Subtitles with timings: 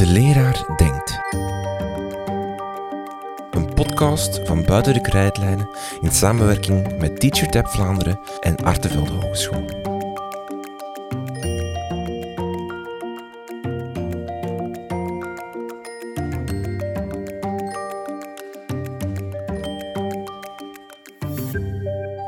[0.00, 1.20] De leraar denkt.
[3.50, 5.68] Een podcast van Buiten de Krijtlijnen
[6.00, 9.64] in samenwerking met TeacherTap Vlaanderen en Artevelde Hogeschool.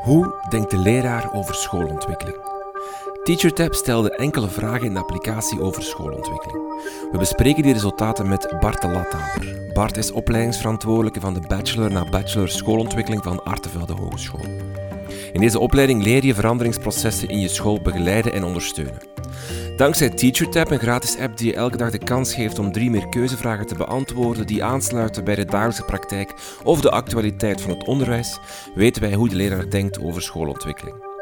[0.03, 2.52] Hoe denkt de leraar over schoolontwikkeling?
[3.23, 6.63] TeacherTap stelde enkele vragen in de applicatie over schoolontwikkeling.
[7.11, 9.71] We bespreken die resultaten met Bart de Lattaber.
[9.73, 14.45] Bart is opleidingsverantwoordelijke van de bachelor na bachelor schoolontwikkeling van Artevelde Hogeschool.
[15.33, 19.01] In deze opleiding leer je veranderingsprocessen in je school begeleiden en ondersteunen.
[19.77, 23.09] Dankzij TeacherTap, een gratis app die je elke dag de kans geeft om drie meer
[23.09, 28.39] keuzevragen te beantwoorden die aansluiten bij de dagelijkse praktijk of de actualiteit van het onderwijs,
[28.75, 31.12] weten wij hoe de leraar denkt over schoolontwikkeling.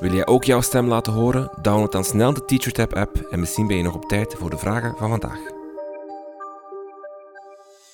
[0.00, 1.50] Wil jij ook jouw stem laten horen?
[1.62, 4.58] Download dan snel de TeacherTap app en misschien ben je nog op tijd voor de
[4.58, 5.38] vragen van vandaag.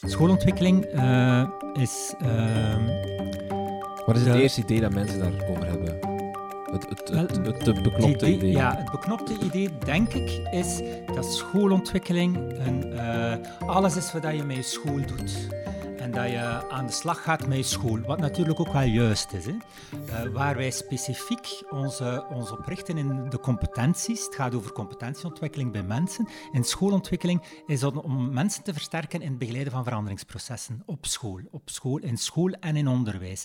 [0.01, 2.15] Schoolontwikkeling uh, is.
[2.23, 2.77] Uh,
[4.07, 5.99] Wat is het eerste idee dat mensen daarover hebben?
[6.71, 10.81] Het, het, het, het, beknopte idee, Ja, het beknopte idee, denk ik, is
[11.15, 13.35] dat schoolontwikkeling een, uh,
[13.67, 15.49] alles is wat je met je school doet
[16.07, 18.01] en dat je aan de slag gaat met je school.
[18.01, 19.47] Wat natuurlijk ook wel juist is.
[19.47, 19.53] Hè.
[19.53, 24.25] Uh, waar wij specifiek onze, ons op richten in de competenties.
[24.25, 26.29] Het gaat over competentieontwikkeling bij mensen.
[26.53, 31.41] En schoolontwikkeling is om mensen te versterken in het begeleiden van veranderingsprocessen op school.
[31.51, 33.45] Op school, in school en in onderwijs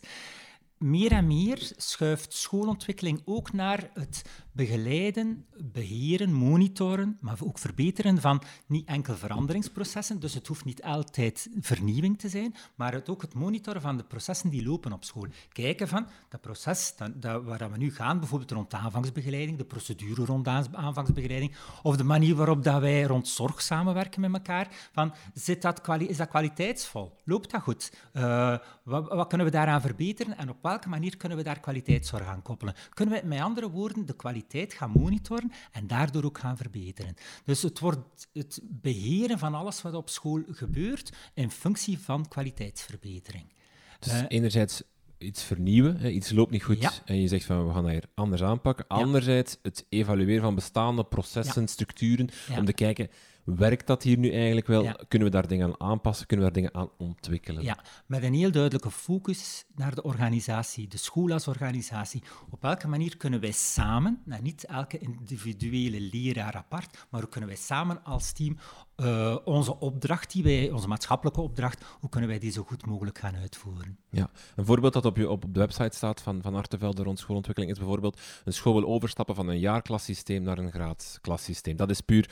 [0.81, 8.41] meer en meer schuift schoolontwikkeling ook naar het begeleiden, beheren, monitoren, maar ook verbeteren van
[8.67, 10.19] niet enkel veranderingsprocessen.
[10.19, 14.03] Dus het hoeft niet altijd vernieuwing te zijn, maar het ook het monitoren van de
[14.03, 15.27] processen die lopen op school.
[15.53, 20.25] Kijken van dat proces dat, dat, waar we nu gaan, bijvoorbeeld rond aanvangsbegeleiding, de procedure
[20.25, 24.67] rond aanvangsbegeleiding, of de manier waarop dat wij rond zorg samenwerken met elkaar.
[24.91, 27.17] Van, zit dat is dat kwaliteitsvol?
[27.23, 27.93] Loopt dat goed?
[28.13, 32.25] Uh, wat, wat, kunnen we daaraan verbeteren en op welke manier kunnen we daar kwaliteitszorg
[32.25, 32.75] aan koppelen?
[32.89, 37.15] Kunnen we met andere woorden de kwaliteit gaan monitoren en daardoor ook gaan verbeteren?
[37.45, 43.53] Dus het wordt het beheren van alles wat op school gebeurt in functie van kwaliteitsverbetering.
[43.99, 44.83] Dus uh, enerzijds
[45.17, 48.43] iets vernieuwen, iets loopt niet goed en je zegt van we gaan dat hier anders
[48.43, 48.87] aanpakken.
[48.87, 53.09] Anderzijds het evalueren van bestaande processen, structuren, om te kijken
[53.43, 54.95] Werkt dat hier nu eigenlijk wel?
[55.07, 56.27] Kunnen we daar dingen aan aanpassen?
[56.27, 57.63] Kunnen we daar dingen aan ontwikkelen?
[57.63, 62.23] Ja, met een heel duidelijke focus naar de organisatie, de school als organisatie.
[62.49, 67.49] Op welke manier kunnen wij samen, nou, niet elke individuele leraar apart, maar hoe kunnen
[67.49, 68.57] wij samen als team
[68.97, 73.17] uh, onze opdracht, die wij, onze maatschappelijke opdracht, hoe kunnen wij die zo goed mogelijk
[73.17, 73.97] gaan uitvoeren?
[74.09, 77.73] Ja, een voorbeeld dat op, je, op de website staat van, van Artevelde rond schoolontwikkeling
[77.73, 81.75] is bijvoorbeeld een school wil overstappen van een jaarklassysteem naar een graadklassysteem.
[81.75, 82.29] Dat is puur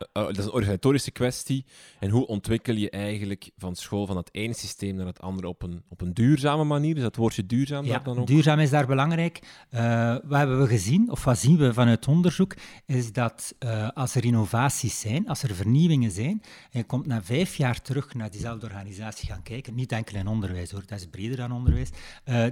[0.00, 1.64] uh, dat is een organisatorische kwestie.
[1.98, 5.62] En hoe ontwikkel je eigenlijk van school van het ene systeem naar het andere op
[5.62, 6.96] een, op een duurzame manier?
[6.96, 8.26] Is dat woordje duurzaam ja, dan ook?
[8.26, 9.38] duurzaam is daar belangrijk.
[9.70, 12.54] Uh, wat hebben we gezien, of wat zien we vanuit onderzoek,
[12.86, 17.22] is dat uh, als er innovaties zijn, als er vernieuwingen zijn, en je komt na
[17.22, 21.06] vijf jaar terug naar diezelfde organisatie gaan kijken, niet enkel in onderwijs hoor, dat is
[21.06, 21.90] breder dan onderwijs,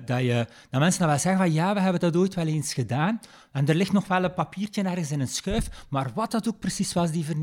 [0.05, 2.75] dat, je, dat mensen dan wel zeggen van ja, we hebben dat ooit wel eens
[2.75, 3.21] gedaan,
[3.53, 6.59] en er ligt nog wel een papiertje ergens in een schuif, maar wat dat ook
[6.59, 7.37] precies was, die vernieuwing,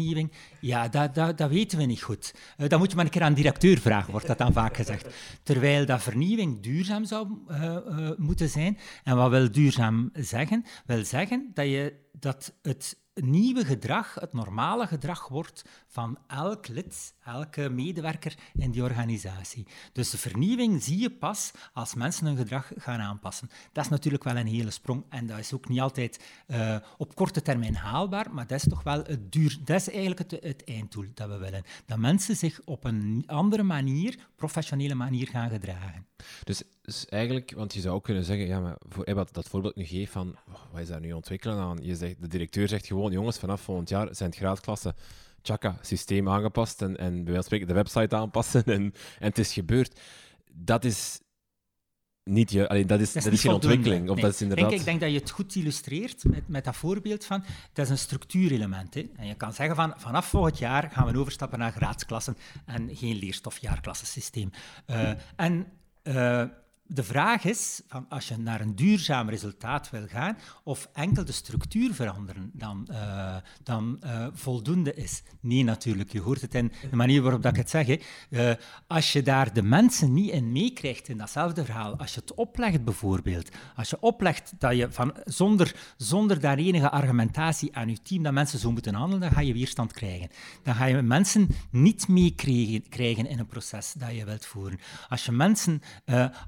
[0.59, 2.33] ja, dat, dat, dat weten we niet goed.
[2.57, 4.75] Uh, dan moet je maar een keer aan de directeur vragen, wordt dat dan vaak
[4.75, 5.13] gezegd.
[5.43, 8.77] Terwijl dat vernieuwing duurzaam zou uh, uh, moeten zijn.
[9.03, 10.65] En wat wil duurzaam zeggen?
[10.85, 17.14] Wil zeggen dat, je, dat het nieuwe gedrag het normale gedrag wordt van elk lid,
[17.25, 19.67] elke medewerker in die organisatie.
[19.91, 23.49] Dus de vernieuwing zie je pas als mensen hun gedrag gaan aanpassen.
[23.71, 27.15] Dat is natuurlijk wel een hele sprong en dat is ook niet altijd uh, op
[27.15, 29.57] korte termijn haalbaar, maar dat is toch wel het duur.
[29.63, 31.63] Dat is eigenlijk het, het einddoel dat we willen.
[31.85, 36.05] Dat mensen zich op een andere manier, professionele manier gaan gedragen.
[36.43, 39.75] Dus, dus eigenlijk, want je zou ook kunnen zeggen, ja, maar voor, wat dat voorbeeld
[39.75, 41.77] nu geeft van, oh, wat is daar nu ontwikkelen aan?
[41.81, 44.95] Je zegt, de directeur zegt gewoon, jongens, vanaf volgend jaar zijn het graadklassen
[45.45, 48.81] tjaka, systeem aangepast en, en bij wijze spreken de website aanpassen en,
[49.19, 49.99] en het is gebeurd.
[50.53, 51.19] Dat is
[52.23, 54.09] niet je, alleen dat is, dat is, geen ontwikkeling.
[54.09, 54.69] Of dat is inderdaad...
[54.69, 57.43] denk, ik denk dat je het goed illustreert met, met dat voorbeeld van,
[57.73, 58.93] dat is een structuurelement.
[58.93, 59.09] Hè.
[59.15, 63.15] En je kan zeggen van, vanaf volgend jaar gaan we overstappen naar graadsklassen en geen
[63.15, 64.51] leerstofjaarklassensysteem.
[64.87, 65.67] Uh, en
[66.03, 66.43] uh,
[66.87, 71.31] de vraag is, van als je naar een duurzaam resultaat wil gaan, of enkel de
[71.31, 75.23] structuur veranderen dan, uh, dan uh, voldoende is.
[75.39, 76.11] Nee, natuurlijk.
[76.11, 77.87] Je hoort het in de manier waarop dat ik het zeg.
[78.29, 78.51] Uh,
[78.87, 82.83] als je daar de mensen niet in meekrijgt in datzelfde verhaal, als je het oplegt
[82.83, 88.23] bijvoorbeeld, als je oplegt dat je van, zonder, zonder daar enige argumentatie aan je team
[88.23, 90.29] dat mensen zo moeten handelen, dan ga je weerstand krijgen.
[90.63, 94.79] Dan ga je mensen niet meekrijgen krijgen in een proces dat je wilt voeren.
[95.09, 95.81] Als je mensen,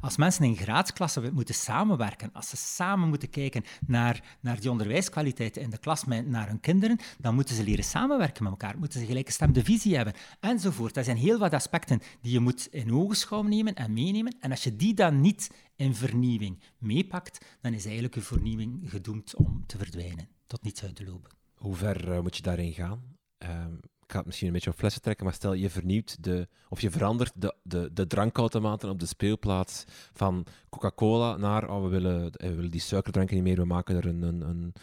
[0.01, 4.71] als mensen mensen in graadsklassen moeten samenwerken, als ze samen moeten kijken naar, naar die
[4.71, 8.99] onderwijskwaliteit in de klas naar hun kinderen, dan moeten ze leren samenwerken met elkaar, moeten
[8.99, 10.93] ze gelijkgestemde visie hebben, enzovoort.
[10.93, 14.35] Dat zijn heel wat aspecten die je moet in ogenschouw nemen en meenemen.
[14.39, 19.35] En als je die dan niet in vernieuwing meepakt, dan is eigenlijk je vernieuwing gedoemd
[19.35, 21.31] om te verdwijnen, tot niets uit te lopen.
[21.55, 23.01] Hoe ver uh, moet je daarin gaan?
[23.43, 23.65] Uh,
[24.07, 26.81] ik ga het misschien een beetje op flessen trekken, maar stel je vernieuwt de, of
[26.81, 29.83] je verandert de, de, de drankautomaten op de speelplaats
[30.13, 34.05] van Coca-Cola naar, oh, we, willen, we willen die suikerdranken niet meer, we maken er
[34.05, 34.73] een, een, een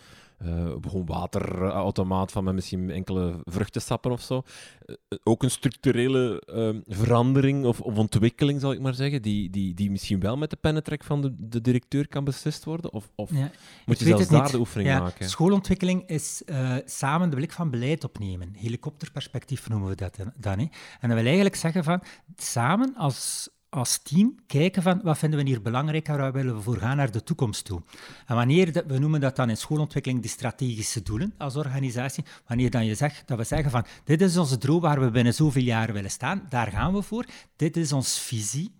[0.43, 4.43] uh, gewoon waterautomaat van met misschien enkele vruchtensappen of zo.
[4.87, 9.75] Uh, ook een structurele uh, verandering of, of, ontwikkeling, zal ik maar zeggen, die, die,
[9.75, 12.93] die misschien wel met de pennetrek van de, de directeur kan beslist worden?
[12.93, 13.51] Of, of ja,
[13.87, 15.29] moet je zelfs daar de oefening ja, maken?
[15.29, 16.43] Schoolontwikkeling is
[16.85, 18.53] samen de blik van beleid opnemen.
[18.55, 20.59] Helikopterperspectief noemen we dat dan.
[20.59, 20.69] Hè.
[21.01, 22.03] En dat wil eigenlijk zeggen van
[22.37, 26.63] samen als als team kijken van wat vinden we hier belangrijk en waar willen we
[26.63, 27.83] voor gaan naar de toekomst toe.
[28.27, 32.85] En wanneer, we noemen dat dan in schoolontwikkeling de strategische doelen als organisatie, wanneer dan
[32.85, 35.93] je zegt, dat we zeggen van dit is onze droom waar we binnen zoveel jaar
[35.93, 37.25] willen staan, daar gaan we voor,
[37.57, 38.73] dit is onze visie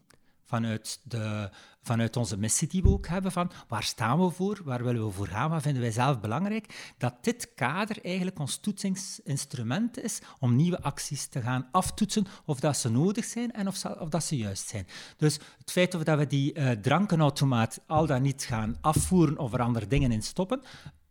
[0.45, 1.51] vanuit de
[1.85, 5.13] vanuit onze missie die we ook hebben, van waar staan we voor, waar willen we
[5.13, 10.57] voor gaan, wat vinden wij zelf belangrijk, dat dit kader eigenlijk ons toetsingsinstrument is om
[10.57, 14.37] nieuwe acties te gaan aftoetsen of dat ze nodig zijn en of, of dat ze
[14.37, 14.87] juist zijn.
[15.17, 19.61] Dus het feit dat we die uh, drankenautomaat al dan niet gaan afvoeren of er
[19.61, 20.63] andere dingen in stoppen,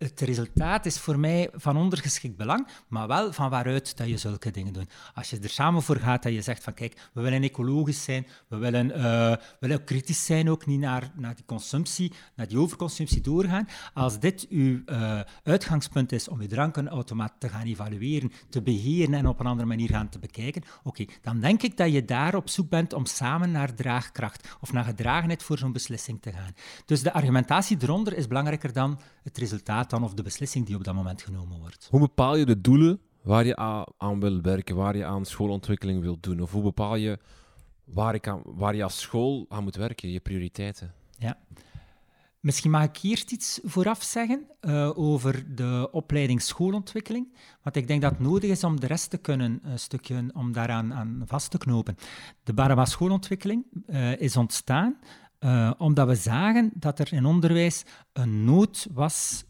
[0.03, 4.51] het resultaat is voor mij van ondergeschikt belang, maar wel van waaruit dat je zulke
[4.51, 4.93] dingen doet.
[5.13, 8.27] Als je er samen voor gaat dat je zegt van kijk, we willen ecologisch zijn,
[8.47, 13.21] we willen, we willen kritisch zijn, ook niet naar, naar die consumptie, naar die overconsumptie
[13.21, 13.67] doorgaan.
[13.93, 19.27] Als dit uw uh, uitgangspunt is om je drankenautomaat te gaan evalueren, te beheren en
[19.27, 22.49] op een andere manier gaan te bekijken, oké, dan denk ik dat je daar op
[22.49, 26.53] zoek bent om samen naar draagkracht of naar gedragenheid voor zo'n beslissing te gaan.
[26.85, 30.83] Dus de argumentatie eronder is belangrijker dan het resultaat dan of de beslissing die op
[30.83, 31.87] dat moment genomen wordt.
[31.89, 33.55] Hoe bepaal je de doelen waar je
[33.97, 36.41] aan wil werken, waar je aan schoolontwikkeling wilt doen?
[36.41, 37.19] Of hoe bepaal je
[37.83, 40.93] waar, ik aan, waar je als school aan moet werken, je prioriteiten?
[41.17, 41.37] Ja.
[42.39, 47.37] Misschien mag ik eerst iets vooraf zeggen uh, over de opleiding schoolontwikkeling.
[47.61, 50.51] Want ik denk dat het nodig is om de rest te kunnen, een stukje om
[50.51, 51.95] daaraan aan vast te knopen.
[52.43, 54.97] De Baraba schoolontwikkeling uh, is ontstaan
[55.43, 59.43] uh, omdat we zagen dat er in onderwijs een nood was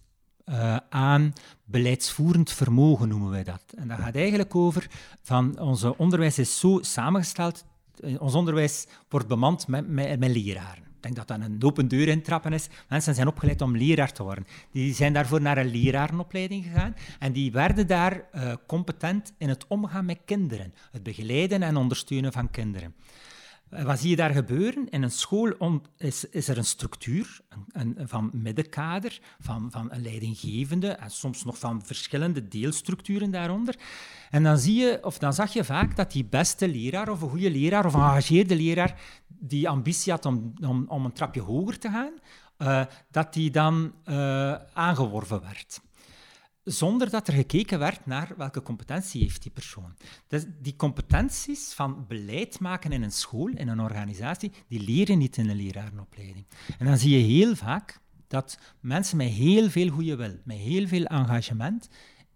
[0.49, 1.33] uh, aan
[1.65, 3.63] beleidsvoerend vermogen, noemen wij dat.
[3.75, 4.89] En dat gaat eigenlijk over
[5.21, 7.65] van onze onderwijs is zo samengesteld,
[7.99, 10.83] eh, ons onderwijs wordt bemand met, met, met leraren.
[10.83, 12.67] Ik denk dat dat een open deur intrappen is.
[12.89, 14.47] Mensen zijn opgeleid om leraar te worden.
[14.71, 19.67] Die zijn daarvoor naar een lerarenopleiding gegaan en die werden daar uh, competent in het
[19.67, 20.73] omgaan met kinderen.
[20.91, 22.95] Het begeleiden en ondersteunen van kinderen.
[23.81, 24.89] Wat zie je daar gebeuren?
[24.89, 27.41] In een school is, er een structuur
[27.71, 33.75] een, van middenkader, van, van een leidinggevende en soms nog van verschillende deelstructuren daaronder.
[34.29, 37.29] En dan, zie je, of dan zag je vaak dat die beste leraar of een
[37.29, 41.79] goede leraar of een engageerde leraar die ambitie had om, om, om een trapje hoger
[41.79, 42.13] te gaan,
[42.57, 45.81] uh, dat die dan uh, aangeworven werd
[46.63, 49.95] zonder dat er gekeken werd naar welke competentie heeft die persoon.
[50.27, 55.37] Dus die competenties van beleid maken in een school, in een organisatie, die leren niet
[55.37, 56.45] in een lerarenopleiding.
[56.77, 60.87] En dan zie je heel vaak dat mensen met heel veel goede wil, met heel
[60.87, 61.89] veel engagement,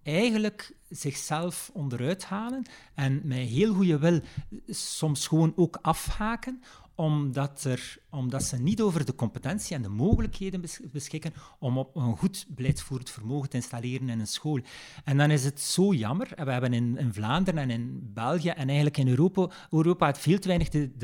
[0.03, 2.65] eigenlijk zichzelf onderuit halen
[2.96, 4.22] en met heel goede wil
[4.67, 6.62] soms gewoon ook afhaken,
[6.98, 12.18] omdat, er, omdat ze niet over de competentie en de mogelijkheden beschikken om op een
[12.18, 14.60] goed beleidsvoerend vermogen te installeren in een school.
[15.04, 18.68] En dan is het zo jammer, we hebben in, in Vlaanderen en in België en
[18.68, 20.98] eigenlijk in Europa, Europa het veel te weinig de,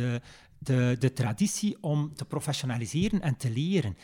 [0.59, 3.97] de, de, traditie om te professionaliseren en te leren.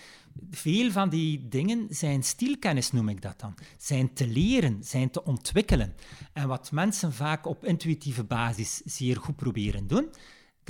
[0.52, 3.56] Veel van die dingen zijn stielkennis, noem ik dat dan.
[3.78, 5.96] Zijn te leren, zijn te ontwikkelen.
[6.34, 10.10] En wat mensen vaak op intuïtieve basis zeer goed proberen doen,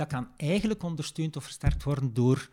[0.00, 2.48] dat kan eigenlijk ondersteund of versterkt worden door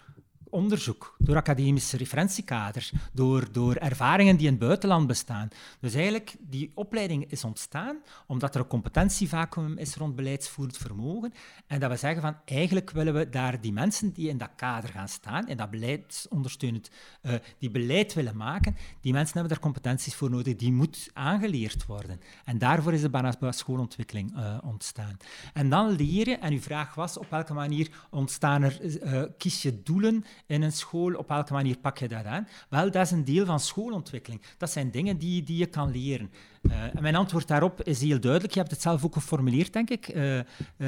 [0.50, 5.48] onderzoek, door academische referentiekaders, door, door ervaringen die in het buitenland bestaan.
[5.80, 11.34] Dus eigenlijk, die opleiding is ontstaan omdat er een competentievacuum is rond beleidsvoerend vermogen
[11.68, 14.90] en dat we zeggen van, eigenlijk willen we daar die mensen die in dat kader
[14.90, 16.90] gaan staan, in dat beleidsondersteunend,
[17.22, 21.86] uh, die beleid willen maken, die mensen hebben daar competenties voor nodig, die moet aangeleerd
[21.86, 22.20] worden.
[22.46, 25.18] En daarvoor is de Banasba schoolontwikkeling uh, ontstaan.
[25.54, 29.84] En dan leren, en uw vraag was, op welke manier ontstaan er, uh, kies je
[29.84, 32.48] doelen in een school, op welke manier pak je dat aan?
[32.70, 34.42] Wel, dat is een deel van schoolontwikkeling.
[34.58, 36.32] Dat zijn dingen die, die je kan leren.
[36.70, 38.54] En mijn antwoord daarop is heel duidelijk.
[38.54, 40.44] Je hebt het zelf ook geformuleerd, denk ik, uh, uh,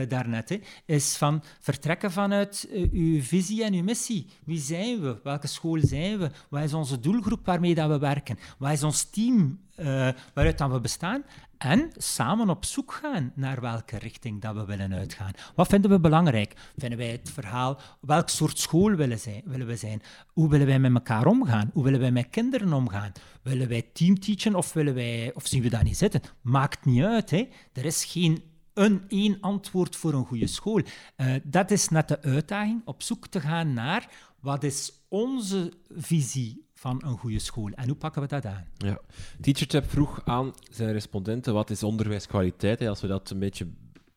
[0.07, 0.49] daarnet.
[0.49, 0.59] Hè.
[0.85, 4.27] Is van vertrekken vanuit uw visie en uw missie.
[4.43, 5.19] Wie zijn we?
[5.23, 6.29] Welke school zijn we?
[6.49, 8.39] Wat is onze doelgroep waarmee dat we werken?
[8.57, 9.59] Wat is ons team
[10.33, 11.23] waaruit dan we bestaan?
[11.59, 15.31] En samen op zoek gaan naar welke richting dat we willen uitgaan.
[15.55, 16.53] Wat vinden we belangrijk?
[16.77, 20.01] Vinden wij het verhaal, welk soort school willen, zijn, willen we zijn?
[20.27, 21.69] Hoe willen wij met elkaar omgaan?
[21.73, 23.11] Hoe willen wij met kinderen omgaan?
[23.41, 26.21] Willen wij teamteachen of, willen wij, of zien we dat niet zitten?
[26.41, 27.29] Maakt niet uit.
[27.29, 27.47] Hè?
[27.73, 30.81] Er is geen een één antwoord voor een goede school.
[31.17, 34.09] Uh, dat is net de uitdaging, op zoek te gaan naar
[34.39, 37.69] wat is onze visie van een goede school.
[37.69, 38.65] En hoe pakken we dat aan?
[38.77, 38.99] Ja.
[39.41, 43.67] TeacherTap vroeg aan zijn respondenten wat is onderwijskwaliteit, als we dat een beetje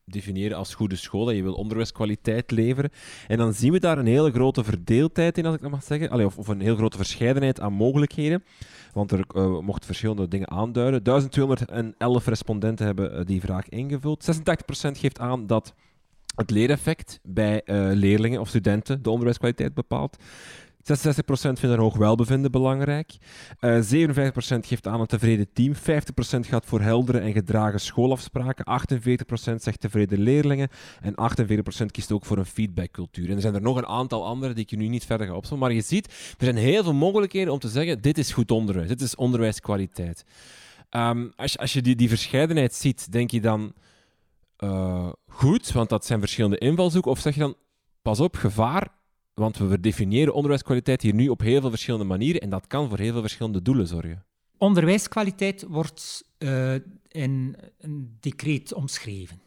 [0.04, 2.90] definiëren als goede school, dat je wil onderwijskwaliteit leveren.
[3.28, 6.24] En dan zien we daar een hele grote verdeeldheid in, als ik dat mag zeggen,
[6.36, 8.44] of, een heel grote verscheidenheid aan mogelijkheden.
[8.92, 11.02] Want er uh, mochten verschillende dingen aanduiden.
[11.02, 14.36] 1211 respondenten hebben uh, die vraag ingevuld.
[14.36, 15.74] 86% geeft aan dat
[16.34, 20.16] het leereffect bij uh, leerlingen of studenten de onderwijskwaliteit bepaalt.
[20.82, 20.84] 66%
[21.32, 23.12] vindt een hoog welbevinden belangrijk.
[23.60, 25.74] Uh, 57% geeft aan een tevreden team.
[25.74, 25.78] 50%
[26.40, 28.82] gaat voor heldere en gedragen schoolafspraken.
[29.52, 30.68] 48% zegt tevreden leerlingen.
[31.00, 31.14] En
[31.82, 33.28] 48% kiest ook voor een feedbackcultuur.
[33.28, 35.66] En er zijn er nog een aantal andere die ik nu niet verder ga opzommen.
[35.68, 36.06] Maar je ziet,
[36.38, 38.88] er zijn heel veel mogelijkheden om te zeggen: dit is goed onderwijs.
[38.88, 40.24] Dit is onderwijskwaliteit.
[40.90, 43.72] Um, als, als je die, die verscheidenheid ziet, denk je dan.
[44.58, 47.10] Uh, goed, want dat zijn verschillende invalshoeken.
[47.10, 47.56] Of zeg je dan,
[48.02, 48.88] pas op, gevaar,
[49.42, 52.98] want we definiëren onderwijskwaliteit hier nu op heel veel verschillende manieren en dat kan voor
[52.98, 54.24] heel veel verschillende doelen zorgen.
[54.58, 56.74] Onderwijskwaliteit wordt uh,
[57.08, 59.40] in een decreet omschreven.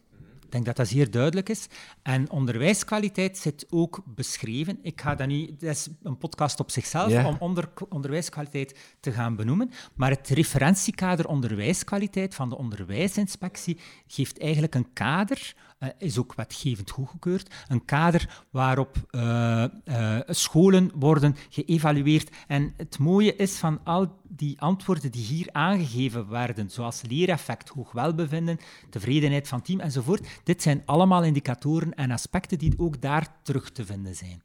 [0.46, 1.68] Ik denk dat dat zeer duidelijk is.
[2.02, 4.80] En onderwijskwaliteit zit ook beschreven.
[4.82, 7.28] Ik ga dat niet, dat is een podcast op zichzelf yeah.
[7.28, 9.72] om onder, onderwijskwaliteit te gaan benoemen.
[9.94, 15.56] Maar het referentiekader onderwijskwaliteit van de onderwijsinspectie geeft eigenlijk een kader
[15.98, 17.54] is ook wetgevend goedgekeurd.
[17.68, 22.30] Een kader waarop uh, uh, scholen worden geëvalueerd.
[22.48, 27.92] En het mooie is van al die antwoorden die hier aangegeven werden, zoals leereffect, hoog
[27.92, 33.72] welbevinden, tevredenheid van team enzovoort, dit zijn allemaal indicatoren en aspecten die ook daar terug
[33.72, 34.42] te vinden zijn.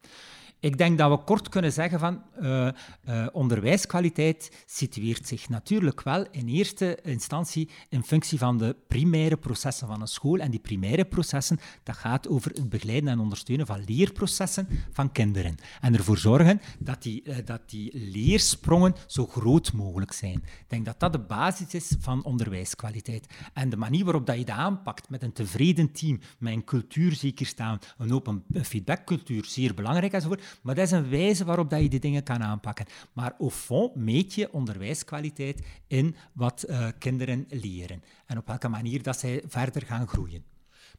[0.61, 2.67] Ik denk dat we kort kunnen zeggen van uh,
[3.09, 9.87] uh, onderwijskwaliteit situeert zich natuurlijk wel in eerste instantie in functie van de primaire processen
[9.87, 10.37] van een school.
[10.37, 15.55] En die primaire processen, dat gaat over het begeleiden en ondersteunen van leerprocessen van kinderen.
[15.81, 20.35] En ervoor zorgen dat die, uh, dat die leersprongen zo groot mogelijk zijn.
[20.35, 23.27] Ik denk dat dat de basis is van onderwijskwaliteit.
[23.53, 27.11] En de manier waarop dat je dat aanpakt met een tevreden team, met een cultuur
[27.11, 31.81] zeker staan, een open feedbackcultuur, zeer belangrijk enzovoort, maar dat is een wijze waarop dat
[31.81, 32.85] je die dingen kan aanpakken.
[33.13, 39.03] Maar au fond meet je onderwijskwaliteit in wat uh, kinderen leren en op welke manier
[39.03, 40.43] dat zij verder gaan groeien.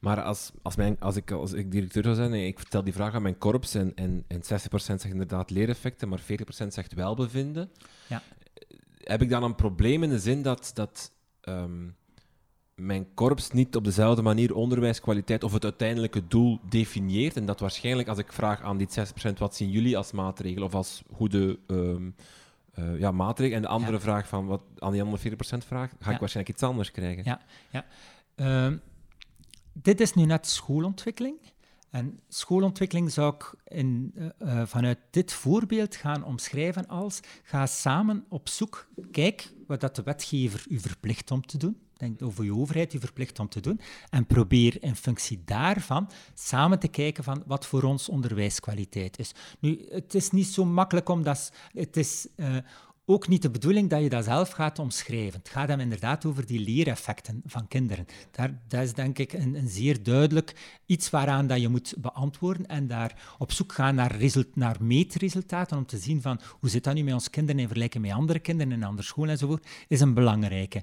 [0.00, 2.92] Maar als, als, mijn, als, ik, als ik directeur zou zijn en ik vertel die
[2.92, 4.44] vraag aan mijn korps en, en, en 60%
[4.76, 6.24] zegt inderdaad leereffecten, maar 40%
[6.68, 7.70] zegt welbevinden,
[8.08, 8.22] ja.
[8.98, 11.12] heb ik dan een probleem in de zin dat, dat
[11.48, 11.96] um,
[12.82, 17.36] mijn korps niet op dezelfde manier onderwijskwaliteit of het uiteindelijke doel definieert.
[17.36, 20.74] En dat waarschijnlijk, als ik vraag aan die 6%, wat zien jullie als maatregel of
[20.74, 22.14] als goede um,
[22.78, 23.56] uh, ja, maatregel?
[23.56, 24.00] En de andere ja.
[24.00, 25.34] vraag van wat aan die andere 40%
[25.66, 26.14] vraag, ga ja.
[26.14, 27.24] ik waarschijnlijk iets anders krijgen.
[27.24, 27.84] Ja, ja.
[28.36, 28.76] Uh,
[29.72, 31.36] dit is nu net schoolontwikkeling.
[31.90, 38.48] En schoolontwikkeling zou ik in, uh, vanuit dit voorbeeld gaan omschrijven als ga samen op
[38.48, 42.92] zoek, kijk wat dat de wetgever u verplicht om te doen denk over je overheid
[42.92, 43.80] je verplicht om te doen.
[44.10, 49.32] En probeer in functie daarvan samen te kijken van wat voor ons onderwijskwaliteit is.
[49.60, 52.56] Nu, het is niet zo makkelijk omdat het is uh,
[53.04, 55.38] ook niet de bedoeling dat je dat zelf gaat omschrijven.
[55.38, 58.06] Het gaat hem inderdaad over die leereffecten van kinderen.
[58.30, 62.86] Daar, dat is denk ik een, zeer duidelijk iets waaraan dat je moet beantwoorden en
[62.86, 66.94] daar op zoek gaan naar, result, naar meetresultaten om te zien van hoe zit dat
[66.94, 70.14] nu met ons kinderen in vergelijking met andere kinderen in andere scholen enzovoort, is een
[70.14, 70.82] belangrijke.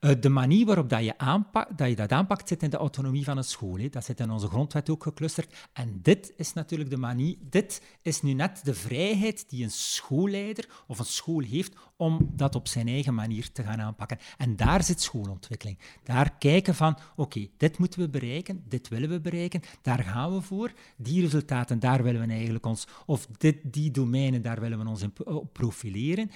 [0.00, 3.24] Uh, de manier waarop dat je, aanpak, dat je dat aanpakt zit in de autonomie
[3.24, 3.78] van een school.
[3.78, 3.88] Hè.
[3.88, 5.68] Dat zit in onze grondwet ook geclusterd.
[5.72, 10.68] En dit is natuurlijk de manier, dit is nu net de vrijheid die een schoolleider
[10.86, 14.18] of een school heeft om dat op zijn eigen manier te gaan aanpakken.
[14.36, 15.78] En daar zit schoolontwikkeling.
[16.02, 20.40] Daar kijken van, oké, dit moeten we bereiken, dit willen we bereiken, daar gaan we
[20.40, 20.72] voor.
[20.96, 25.02] Die resultaten, daar willen we eigenlijk ons, of dit, die domeinen, daar willen we ons
[25.02, 25.12] in
[25.52, 26.30] profileren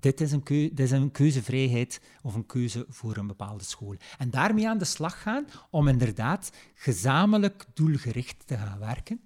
[0.00, 3.96] dit is, een is een keuzevrijheid of een keuze voor een bepaalde school.
[4.18, 9.20] En daarmee aan de slag gaan om inderdaad gezamenlijk doelgericht te gaan werken.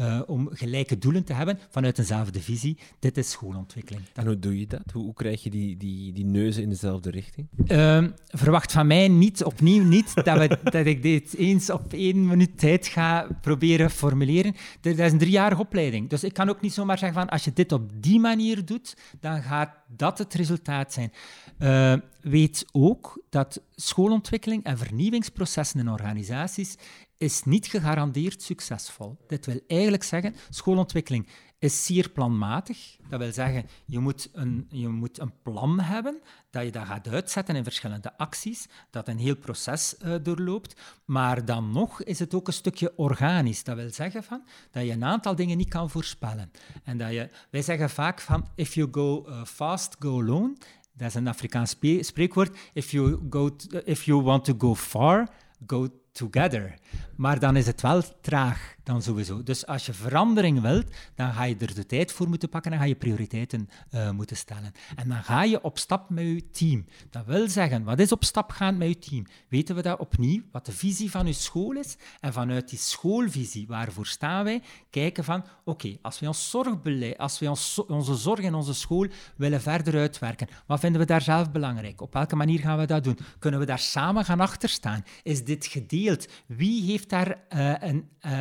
[0.00, 2.78] Uh, om gelijke doelen te hebben vanuit eenzelfde visie.
[2.98, 4.04] Dit is schoolontwikkeling.
[4.14, 4.82] En hoe doe je dat?
[4.92, 7.48] Hoe, hoe krijg je die, die, die neuzen in dezelfde richting?
[7.66, 12.26] Uh, verwacht van mij niet, opnieuw niet, dat, we, dat ik dit eens op één
[12.26, 14.54] minuut tijd ga proberen formuleren.
[14.80, 16.08] Dat is een driejarige opleiding.
[16.08, 18.96] Dus ik kan ook niet zomaar zeggen van als je dit op die manier doet,
[19.20, 21.12] dan gaat dat het resultaat zijn.
[21.58, 26.76] Uh, weet ook dat schoolontwikkeling en vernieuwingsprocessen in organisaties
[27.20, 29.16] is niet gegarandeerd succesvol.
[29.26, 32.96] Dit wil eigenlijk zeggen, schoolontwikkeling is zeer planmatig.
[33.08, 37.08] Dat wil zeggen, je moet een, je moet een plan hebben, dat je dat gaat
[37.08, 40.80] uitzetten in verschillende acties, dat een heel proces uh, doorloopt.
[41.04, 43.64] Maar dan nog is het ook een stukje organisch.
[43.64, 46.50] Dat wil zeggen van, dat je een aantal dingen niet kan voorspellen.
[46.84, 50.56] En dat je, wij zeggen vaak van, if you go uh, fast, go alone.
[50.92, 52.58] Dat is een Afrikaans spreekwoord.
[52.72, 55.28] If you, go if you want to go far,
[55.66, 56.78] go together.
[57.20, 59.42] Maar dan is het wel traag dan sowieso.
[59.42, 62.78] Dus als je verandering wilt, dan ga je er de tijd voor moeten pakken en
[62.78, 64.72] ga je prioriteiten uh, moeten stellen.
[64.96, 66.86] En dan ga je op stap met je team.
[67.10, 69.26] Dat wil zeggen, wat is op stap gaan met je team?
[69.48, 71.96] Weten we dat opnieuw, wat de visie van je school is?
[72.20, 74.62] En vanuit die schoolvisie, waarvoor staan wij?
[74.90, 77.48] Kijken van, oké, als we ons zorgbeleid, als we
[77.86, 82.00] onze zorg in onze school willen verder uitwerken, wat vinden we daar zelf belangrijk?
[82.00, 83.18] Op welke manier gaan we dat doen?
[83.38, 85.04] Kunnen we daar samen gaan achterstaan?
[85.22, 86.26] Is dit gedeeld?
[86.46, 88.08] Wie heeft daar uh, een...
[88.26, 88.38] Uh,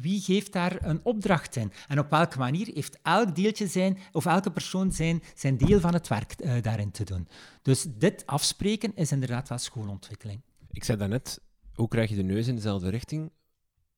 [0.00, 1.72] wie geeft daar een opdracht in?
[1.88, 5.92] En op welke manier heeft elk deeltje zijn, of elke persoon zijn, zijn deel van
[5.92, 7.28] het werk uh, daarin te doen?
[7.62, 10.40] Dus dit afspreken is inderdaad wel schoolontwikkeling.
[10.70, 11.40] Ik zei daarnet,
[11.74, 13.30] hoe krijg je de neus in dezelfde richting?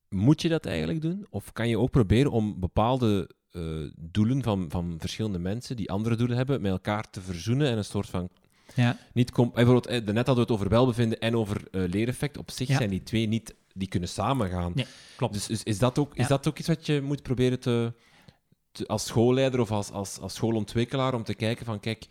[0.08, 1.26] Moet je dat eigenlijk doen?
[1.30, 6.16] Of kan je ook proberen om bepaalde uh, doelen van, van verschillende mensen die andere
[6.16, 8.30] doelen hebben, met elkaar te verzoenen en een soort van
[8.74, 8.98] ja.
[9.12, 12.38] Niet bijvoorbeeld, eh, net hadden we het over welbevinden en over uh, leereffect.
[12.38, 14.72] Op zich zijn die twee niet, die kunnen samengaan.
[14.74, 15.32] Nee, klopt.
[15.32, 17.92] Dus is, is, dat ook, is dat ook iets wat je moet proberen te,
[18.72, 22.06] te, als schoolleider of als, als, als schoolontwikkelaar, om te kijken van, kijk,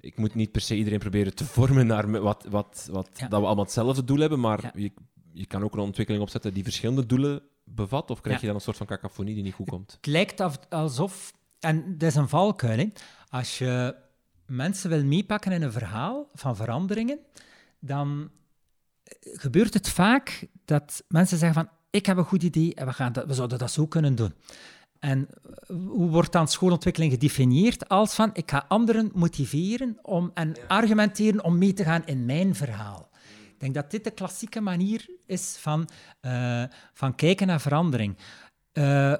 [0.00, 3.46] ik moet niet per se iedereen proberen te vormen naar wat, wat, wat dat we
[3.46, 4.92] allemaal hetzelfde doel hebben, maar je,
[5.32, 8.60] je kan ook een ontwikkeling opzetten die verschillende doelen bevat, of krijg je dan een
[8.60, 9.92] soort van cacophonie die niet goed komt?
[9.92, 12.90] Het lijkt alsof, en dat is een valkuil,
[13.28, 13.94] als je
[14.46, 17.18] mensen wil meepakken in een verhaal van veranderingen,
[17.78, 18.30] dan
[19.20, 23.12] gebeurt het vaak dat mensen zeggen van ik heb een goed idee en we, gaan
[23.12, 24.34] dat, we zouden dat zo kunnen doen.
[24.98, 25.28] En
[25.66, 27.88] hoe wordt dan schoolontwikkeling gedefinieerd?
[27.88, 32.54] Als van ik ga anderen motiveren om, en argumenteren om mee te gaan in mijn
[32.54, 33.08] verhaal.
[33.52, 35.88] Ik denk dat dit de klassieke manier is van,
[36.22, 38.16] uh, van kijken naar verandering.
[38.72, 39.14] Uh,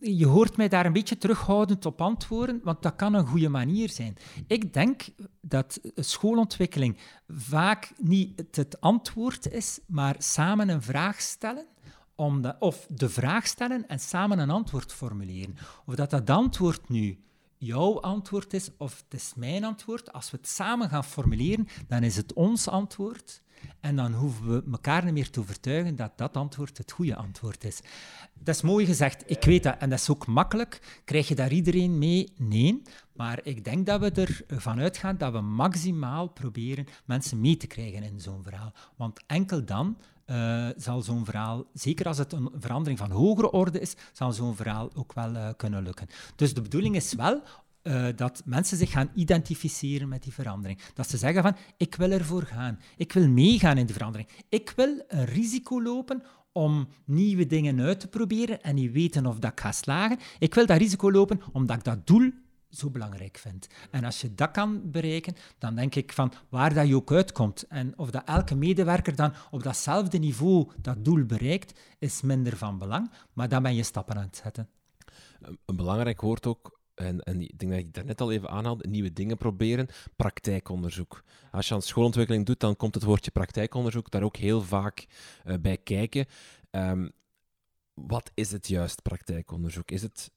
[0.00, 3.90] je hoort mij daar een beetje terughoudend op antwoorden, want dat kan een goede manier
[3.90, 4.16] zijn.
[4.46, 5.02] Ik denk
[5.40, 11.66] dat schoolontwikkeling vaak niet het antwoord is, maar samen een vraag stellen.
[12.58, 15.56] Of de vraag stellen en samen een antwoord formuleren.
[15.86, 17.18] Of dat dat antwoord nu
[17.58, 20.12] jouw antwoord is of het is mijn antwoord.
[20.12, 23.42] Als we het samen gaan formuleren, dan is het ons antwoord.
[23.80, 27.64] En dan hoeven we elkaar niet meer te overtuigen dat dat antwoord het goede antwoord
[27.64, 27.80] is.
[28.34, 29.76] Dat is mooi gezegd, ik weet dat.
[29.78, 31.00] En dat is ook makkelijk.
[31.04, 32.32] Krijg je daar iedereen mee?
[32.36, 32.82] Nee.
[33.12, 38.02] Maar ik denk dat we ervan uitgaan dat we maximaal proberen mensen mee te krijgen
[38.02, 38.72] in zo'n verhaal.
[38.96, 39.96] Want enkel dan
[40.30, 44.56] uh, zal zo'n verhaal, zeker als het een verandering van hogere orde is, zal zo'n
[44.56, 46.06] verhaal ook wel uh, kunnen lukken.
[46.36, 47.42] Dus de bedoeling is wel
[47.88, 50.80] uh, dat mensen zich gaan identificeren met die verandering.
[50.94, 52.78] Dat ze zeggen van, ik wil ervoor gaan.
[52.96, 54.28] Ik wil meegaan in die verandering.
[54.48, 56.22] Ik wil een risico lopen
[56.52, 60.18] om nieuwe dingen uit te proberen en niet weten of dat ga slagen.
[60.38, 62.30] Ik wil dat risico lopen omdat ik dat doel
[62.70, 63.66] zo belangrijk vind.
[63.90, 67.66] En als je dat kan bereiken, dan denk ik van waar dat je ook uitkomt
[67.68, 72.78] en of dat elke medewerker dan op datzelfde niveau dat doel bereikt, is minder van
[72.78, 74.68] belang, maar dan ben je stappen aan het zetten.
[75.40, 79.12] Een belangrijk woord ook en, en ik denk dat ik daarnet al even aanhaalde, nieuwe
[79.12, 81.24] dingen proberen, praktijkonderzoek.
[81.50, 85.06] Als je aan schoolontwikkeling doet, dan komt het woordje praktijkonderzoek daar ook heel vaak
[85.46, 86.26] uh, bij kijken.
[86.70, 87.10] Um,
[87.94, 89.90] wat is het juist praktijkonderzoek?
[89.90, 90.30] Is het,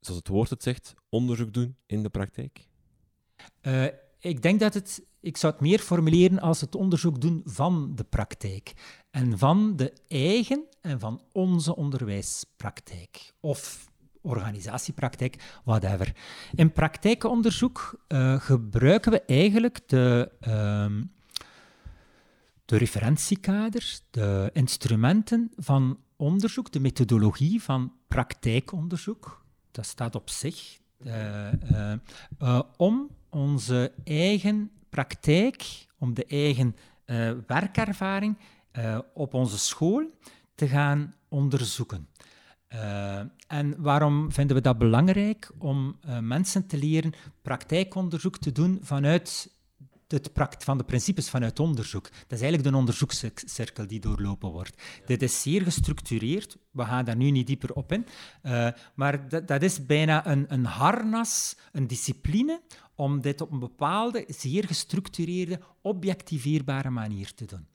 [0.00, 2.66] zoals het woord het zegt, onderzoek doen in de praktijk?
[3.62, 3.86] Uh,
[4.18, 8.04] ik denk dat het, ik zou het meer formuleren als het onderzoek doen van de
[8.04, 8.72] praktijk.
[9.10, 13.32] En van de eigen en van onze onderwijspraktijk.
[13.40, 13.92] Of
[14.24, 16.12] organisatiepraktijk, whatever.
[16.54, 20.86] In praktijkonderzoek uh, gebruiken we eigenlijk de, uh,
[22.64, 29.44] de referentiekaders, de instrumenten van onderzoek, de methodologie van praktijkonderzoek.
[29.70, 30.82] Dat staat op zich.
[31.06, 36.76] Uh, om onze eigen praktijk, om de eigen
[37.46, 38.36] werkervaring
[39.14, 40.10] op onze school
[40.54, 42.08] te gaan onderzoeken.
[42.72, 45.50] Uh, en waarom vinden we dat belangrijk?
[45.58, 49.54] Om uh, mensen te leren praktijkonderzoek te doen vanuit
[50.08, 52.02] het van de principes vanuit onderzoek.
[52.02, 54.82] Dat is eigenlijk de onderzoekscirkel die doorlopen wordt.
[55.06, 56.56] Dit is zeer gestructureerd.
[56.70, 58.06] We gaan daar nu niet dieper op in.
[58.42, 62.60] Uh, maar dat, dat, is bijna een, een harnas, een discipline,
[62.94, 67.66] om dit op een bepaalde, zeer gestructureerde, objectiveerbare manier te doen.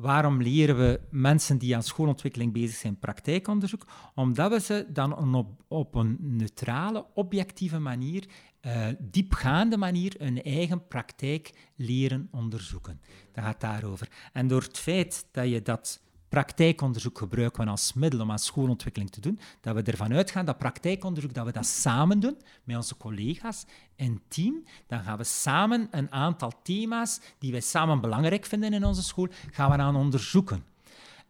[0.00, 3.86] Waarom leren we mensen die aan schoolontwikkeling bezig zijn praktijkonderzoek?
[4.14, 8.24] Omdat we ze dan op, een neutrale, objectieve manier,
[8.62, 13.00] uh, diepgaande manier, hun eigen praktijk leren onderzoeken.
[13.32, 14.08] Dat gaat daarover.
[14.32, 19.10] En door het feit dat je dat praktijkonderzoek gebruiken we als middel om aan schoolontwikkeling
[19.10, 22.96] te doen, dat we ervan uitgaan dat praktijkonderzoek dat we dat samen doen met onze
[22.96, 23.64] collega's
[23.96, 24.64] in team.
[24.86, 29.28] Dan gaan we samen een aantal thema's die wij samen belangrijk vinden in onze school,
[29.50, 30.64] gaan we aan onderzoeken.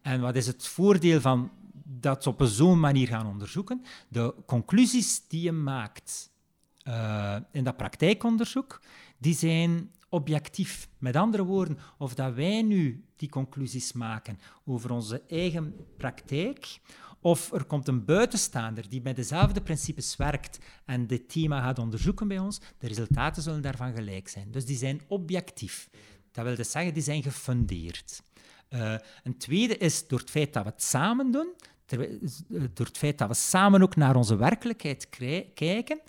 [0.01, 1.51] En wat is het voordeel van
[1.83, 3.85] dat op zo'n manier gaan onderzoeken?
[4.07, 6.29] De conclusies die je maakt
[6.87, 8.81] uh, in dat praktijkonderzoek,
[9.17, 10.89] die zijn objectief.
[10.97, 16.79] Met andere woorden, of dat wij nu die conclusies maken over onze eigen praktijk,
[17.21, 22.27] of er komt een buitenstaander die met dezelfde principes werkt en dit thema gaat onderzoeken
[22.27, 24.51] bij ons, de resultaten zullen daarvan gelijk zijn.
[24.51, 25.89] Dus die zijn objectief.
[26.31, 28.21] Dat wil dus zeggen, die zijn gefundeerd.
[28.69, 31.53] Uh, een tweede is door het feit dat we het samen doen,
[32.73, 35.09] door het feit dat we samen ook naar onze werkelijkheid
[35.53, 36.01] kijken,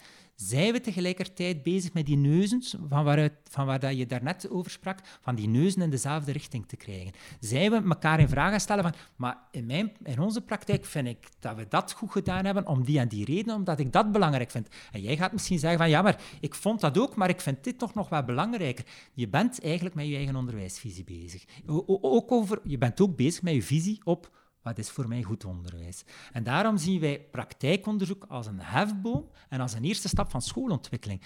[0.49, 4.71] zijn we tegelijkertijd bezig met die neuzen, van, waaruit, van waar dat je daarnet over
[4.71, 7.13] sprak, van die neuzen in dezelfde richting te krijgen?
[7.41, 11.29] Zijn we elkaar in vraag stellen van, maar in, mijn, in onze praktijk vind ik
[11.39, 14.51] dat we dat goed gedaan hebben om die en die reden, omdat ik dat belangrijk
[14.51, 14.69] vind.
[14.93, 17.65] En jij gaat misschien zeggen van, ja, maar ik vond dat ook, maar ik vind
[17.65, 18.85] dit toch nog wat belangrijker.
[19.15, 21.45] Je bent eigenlijk met je eigen onderwijsvisie bezig.
[21.87, 24.31] ook over, je bent ook bezig met je visie op
[24.63, 26.05] wat is voor mij goed onderwijs?
[26.33, 31.23] En daarom zien wij praktijkonderzoek als een hefboom en als een eerste stap van schoolontwikkeling.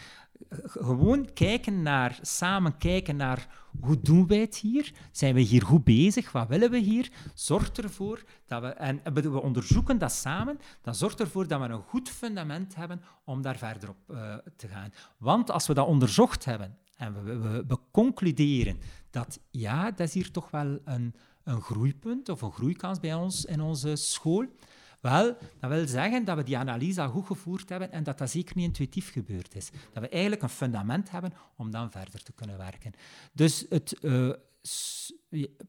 [0.63, 4.93] Gewoon kijken naar, samen kijken naar hoe doen wij het hier?
[5.13, 6.33] Zijn we hier goed bezig?
[6.33, 7.11] Wat willen we hier?
[7.35, 11.83] Zorgt ervoor dat we, en we onderzoeken dat samen, dan zorgt ervoor dat we een
[11.83, 14.93] goed fundament hebben om daar verder op uh, te gaan.
[15.19, 20.15] Want als we dat onderzocht hebben en we, we, we concluderen dat ja, dat is
[20.15, 21.15] hier toch wel een
[21.47, 24.47] een groeipunt of een groeikans bij ons in onze school?
[25.01, 28.31] Wel, dat wil zeggen dat we die analyse al goed gevoerd hebben en dat dat
[28.31, 29.71] zeker niet intuïtief gebeurd is.
[29.93, 32.93] Dat we eigenlijk een fundament hebben om dan verder te kunnen werken.
[33.33, 34.33] Dus het uh,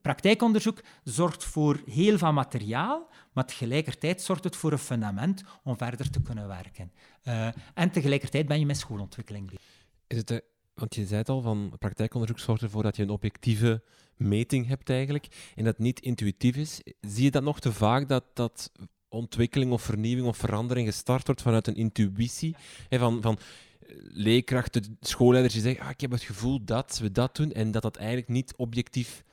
[0.01, 6.09] praktijkonderzoek zorgt voor heel veel materiaal, maar tegelijkertijd zorgt het voor een fundament om verder
[6.09, 6.91] te kunnen werken.
[7.23, 9.85] Uh, en tegelijkertijd ben je met schoolontwikkeling bezig.
[10.07, 10.43] Is het,
[10.79, 13.81] want je zei het al, van praktijkonderzoek zorgt ervoor dat je een objectieve
[14.15, 16.81] meting hebt eigenlijk en dat niet intuïtief is.
[17.01, 18.71] Zie je dat nog te vaak dat, dat
[19.09, 22.55] ontwikkeling of vernieuwing of verandering gestart wordt vanuit een intuïtie?
[22.89, 23.37] van, van
[23.79, 27.71] eh, leerkrachten, schoolleiders die zeggen, ah, ik heb het gevoel dat we dat doen en
[27.71, 29.23] dat dat eigenlijk niet objectief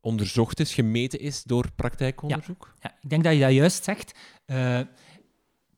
[0.00, 2.74] onderzocht is, gemeten is door praktijkonderzoek?
[2.74, 4.18] Ja, ja ik denk dat je dat juist zegt.
[4.46, 4.80] Uh,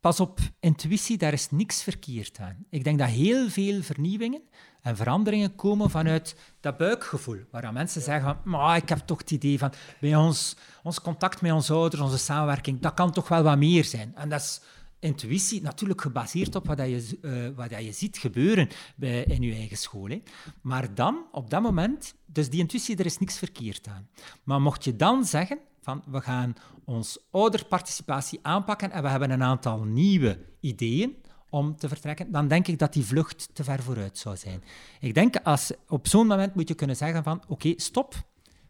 [0.09, 2.57] pas op, intuïtie, daar is niks verkeerd aan.
[2.71, 4.43] Ik denk dat heel veel vernieuwingen
[4.83, 9.59] en veranderingen komen vanuit dat buikgevoel, waar mensen zeggen maar ik heb toch het idee
[9.59, 13.59] van bij ons, ons contact met onze ouders, onze samenwerking, dat kan toch wel wat
[13.59, 14.13] meer zijn.
[14.15, 14.61] En dat is
[14.99, 19.77] intuïtie natuurlijk gebaseerd op wat, je, uh, wat je ziet gebeuren bij, in je eigen
[19.77, 20.09] school.
[20.09, 20.23] Hè.
[20.61, 24.09] Maar dan, op dat moment, dus die intuïtie, er is niks verkeerd aan.
[24.43, 29.43] Maar mocht je dan zeggen van we gaan ons ouderparticipatie aanpakken en we hebben een
[29.43, 31.17] aantal nieuwe ideeën,
[31.51, 34.63] om te vertrekken, dan denk ik dat die vlucht te ver vooruit zou zijn.
[35.01, 38.27] Ik denk, als, op zo'n moment moet je kunnen zeggen van, oké, stop,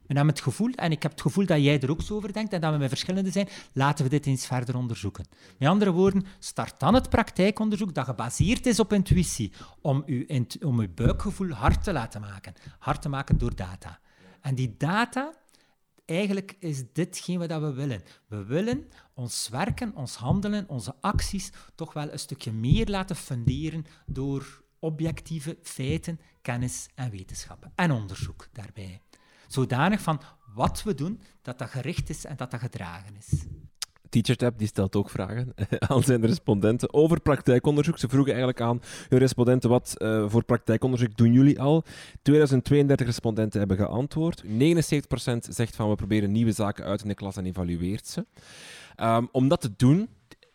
[0.07, 2.33] We hebben het gevoel, en ik heb het gevoel dat jij er ook zo over
[2.33, 5.27] denkt en dat we met verschillende zijn, laten we dit eens verder onderzoeken.
[5.59, 10.25] Met andere woorden, start dan het praktijkonderzoek dat gebaseerd is op intuïtie, om uw,
[10.61, 12.55] om uw buikgevoel hard te laten maken.
[12.79, 13.99] Hard te maken door data.
[14.40, 15.33] En die data,
[16.09, 18.03] eigenlijk is ditgene wat we willen.
[18.27, 23.85] We willen ons werken, ons handelen, onze acties toch wel een stukje meer laten funderen
[24.07, 27.73] door objectieve feiten, kennis en wetenschappen.
[27.75, 29.03] En onderzoek daarbij.
[29.47, 30.21] Zodanig van
[30.55, 33.44] wat we doen, dat dat gericht is en dat dat gedragen is.
[34.09, 35.55] TeacherTap die stelt ook vragen
[35.88, 37.99] aan zijn respondenten over praktijkonderzoek.
[37.99, 41.85] Ze vroegen eigenlijk aan hun respondenten wat uh, voor praktijkonderzoek doen jullie al.
[42.23, 44.44] 2032 respondenten hebben geantwoord.
[44.44, 44.49] 79%
[45.38, 48.27] zegt van we proberen nieuwe zaken uit in de klas en evalueert ze.
[49.03, 50.09] Um, om dat te doen,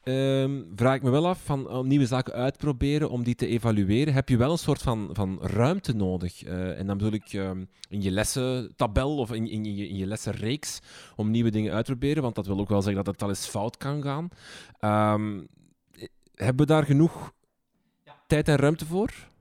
[0.05, 4.13] Um, vraag ik me wel af van om nieuwe zaken uitproberen, om die te evalueren,
[4.13, 6.45] heb je wel een soort van, van ruimte nodig.
[6.45, 10.05] Uh, en dan bedoel ik um, in je lessentabel of in, in, je, in je
[10.05, 10.79] lessenreeks
[11.15, 13.29] om nieuwe dingen uit te proberen, want dat wil ook wel zeggen dat het al
[13.29, 14.29] eens fout kan gaan.
[15.15, 15.47] Um,
[16.35, 17.33] hebben we daar genoeg
[18.05, 18.15] ja.
[18.27, 19.31] tijd en ruimte voor?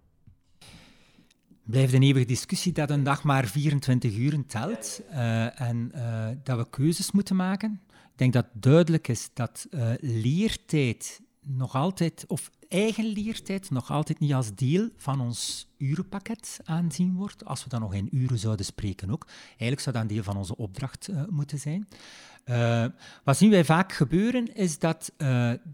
[1.64, 6.58] blijft een eeuwige discussie dat een dag maar 24 uur telt uh, en uh, dat
[6.58, 7.80] we keuzes moeten maken.
[8.22, 14.18] Ik denk dat duidelijk is dat uh, leertijd nog altijd, of eigen leertijd, nog altijd
[14.18, 17.44] niet als deel van ons urenpakket aanzien wordt.
[17.44, 19.26] Als we dan nog in uren zouden spreken ook.
[19.48, 21.88] Eigenlijk zou dat een deel van onze opdracht uh, moeten zijn.
[22.44, 22.86] Uh,
[23.24, 25.12] wat zien wij vaak gebeuren, is dat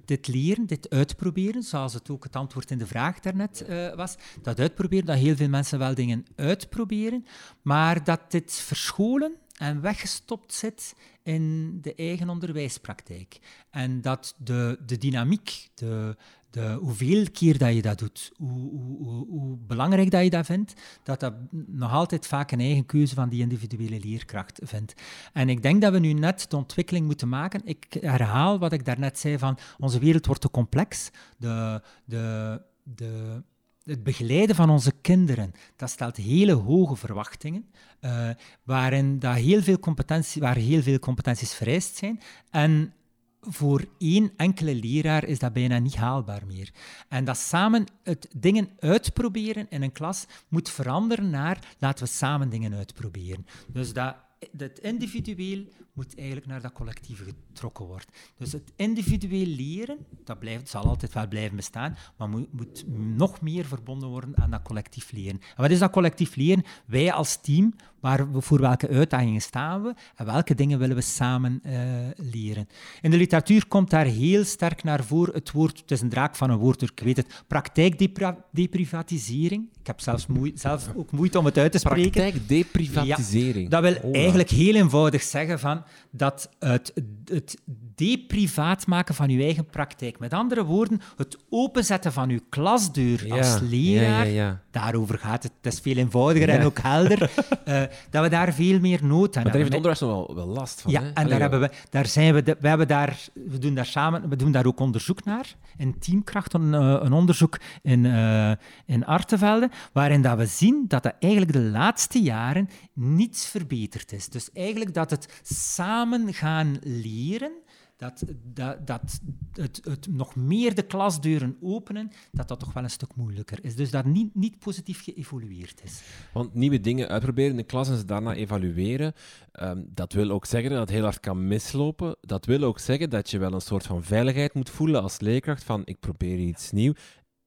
[0.04, 4.16] dit leren, dit uitproberen, zoals het ook het antwoord in de vraag daarnet uh, was,
[4.42, 7.26] dat uitproberen, dat heel veel mensen wel dingen uitproberen,
[7.62, 13.38] maar dat dit verscholen en weggestopt zit in de eigen onderwijspraktijk.
[13.70, 16.16] En dat de, de dynamiek, de,
[16.50, 21.34] de, hoeveel keer dat je dat doet, hoe, belangrijk dat je dat vindt, dat dat
[21.66, 24.94] nog altijd vaak een eigen keuze van die individuele leerkracht vindt.
[25.32, 27.60] En ik denk dat we nu net de ontwikkeling moeten maken.
[27.64, 31.10] Ik herhaal wat ik daarnet zei van onze wereld wordt te complex.
[31.36, 33.42] De, de, de,
[33.88, 37.64] het begeleiden van onze kinderen, dat stelt hele hoge verwachtingen,
[38.00, 38.28] uh,
[38.62, 42.20] waarin dat heel veel competentie, waar heel veel competenties vereist zijn.
[42.50, 42.92] En
[43.40, 46.70] voor één enkele leraar is dat bijna niet haalbaar meer.
[47.08, 52.48] En dat samen het dingen uitproberen in een klas moet veranderen naar laten we samen
[52.48, 53.46] dingen uitproberen.
[53.66, 54.16] Dus dat
[54.56, 58.06] het individueel moet eigenlijk naar dat collectieve getrokken worden.
[58.36, 62.84] Dus het individueel leren, dat blijft, zal altijd wel blijven bestaan, maar moet, moet,
[63.16, 65.40] nog meer verbonden worden aan dat collectief leren.
[65.40, 66.64] En wat is dat collectief leren?
[66.86, 71.60] Wij als team, waar voor welke uitdagingen staan we en welke dingen willen we samen
[71.66, 71.72] uh,
[72.16, 72.68] leren.
[73.00, 76.36] In de literatuur komt daar heel sterk naar voren het woord, het is een draak
[76.36, 79.68] van een woord, ik weet het, praktijkdeprivatisering.
[79.80, 82.10] Ik heb zelfs zelf ook moeite om het uit te spreken.
[82.10, 83.70] Praktijkdeprivatisering.
[83.70, 86.92] Ja, dat wil oh, eigenlijk heel eenvoudig zeggen van dat het,
[87.24, 87.58] het
[87.94, 90.18] deprivaat maken van uw eigen praktijk.
[90.18, 95.52] Met andere woorden, het openzetten van uw klasdeur als leraar, ja, ja, daarover gaat het.
[95.62, 97.30] Het is veel eenvoudiger en ook helder,
[97.68, 99.52] uh, dat we daar veel meer nood aan maar hebben.
[99.52, 100.92] daar heeft het onderwijs nog wel, wel last van.
[100.92, 101.10] Ja, hè?
[101.10, 104.36] en daar, hebben we, daar zijn we, we, hebben daar, we doen daar samen, we
[104.36, 108.52] doen daar ook onderzoek naar, in Teamkracht, een, eh, een onderzoek in, uh,
[108.86, 114.28] in Artevelde, waarin dat we zien dat er eigenlijk de laatste jaren niets verbeterd is.
[114.28, 117.52] Dus eigenlijk dat het samen gaan leren,
[117.98, 119.20] dat, dat, dat
[119.52, 123.76] het, het, nog meer de klasdeuren openen, dat dat toch wel een stuk moeilijker is.
[123.76, 126.02] Dus dat niet, niet positief geëvolueerd is.
[126.32, 129.12] Want nieuwe dingen uitproberen in de klas en ze daarna evalueren,
[129.60, 132.16] um, dat wil ook zeggen dat het heel hard kan mislopen.
[132.20, 135.64] Dat wil ook zeggen dat je wel een soort van veiligheid moet voelen als leerkracht
[135.64, 136.96] van ik probeer iets nieuws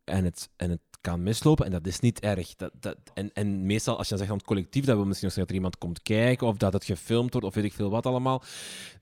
[0.03, 2.55] en het, en het kan mislopen en dat is niet erg.
[2.55, 5.27] Dat, dat, en, en meestal, als je dan zegt aan het collectief, dat wil misschien
[5.27, 7.73] nog zeggen dat er iemand komt kijken of dat het gefilmd wordt of weet ik
[7.73, 8.43] veel wat allemaal.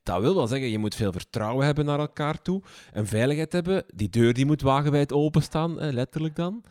[0.03, 2.61] Dat wil wel zeggen, je moet veel vertrouwen hebben naar elkaar toe
[2.93, 3.83] en veiligheid hebben.
[3.93, 6.63] Die deur die moet wagenwijd openstaan, eh, letterlijk dan.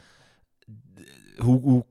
[1.36, 1.84] Hoe, hoe,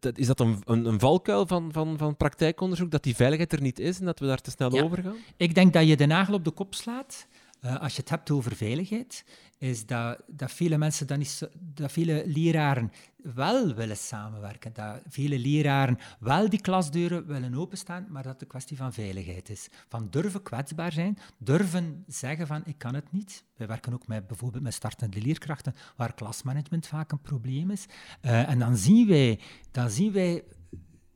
[0.00, 3.60] dat, is dat een, een, een, valkuil van, van, van praktijkonderzoek, dat die veiligheid er
[3.60, 5.16] niet is en dat we daar te snel over gaan?
[5.36, 7.26] Ik denk dat je de nagel op de kop slaat.
[7.66, 9.24] Uh, als je het hebt over veiligheid
[9.58, 15.38] is dat, dat vele mensen dan niet dat vele leraren wel willen samenwerken, dat vele
[15.38, 19.68] leraren wel die klasdeuren willen openstaan, maar dat het een kwestie van veiligheid is.
[19.88, 23.44] Van durven kwetsbaar zijn, durven zeggen van ik kan het niet.
[23.56, 27.86] Wij werken ook met, bijvoorbeeld met startende leerkrachten, waar klasmanagement vaak een probleem is.
[28.22, 30.44] Uh, en dan zien wij, dan zien wij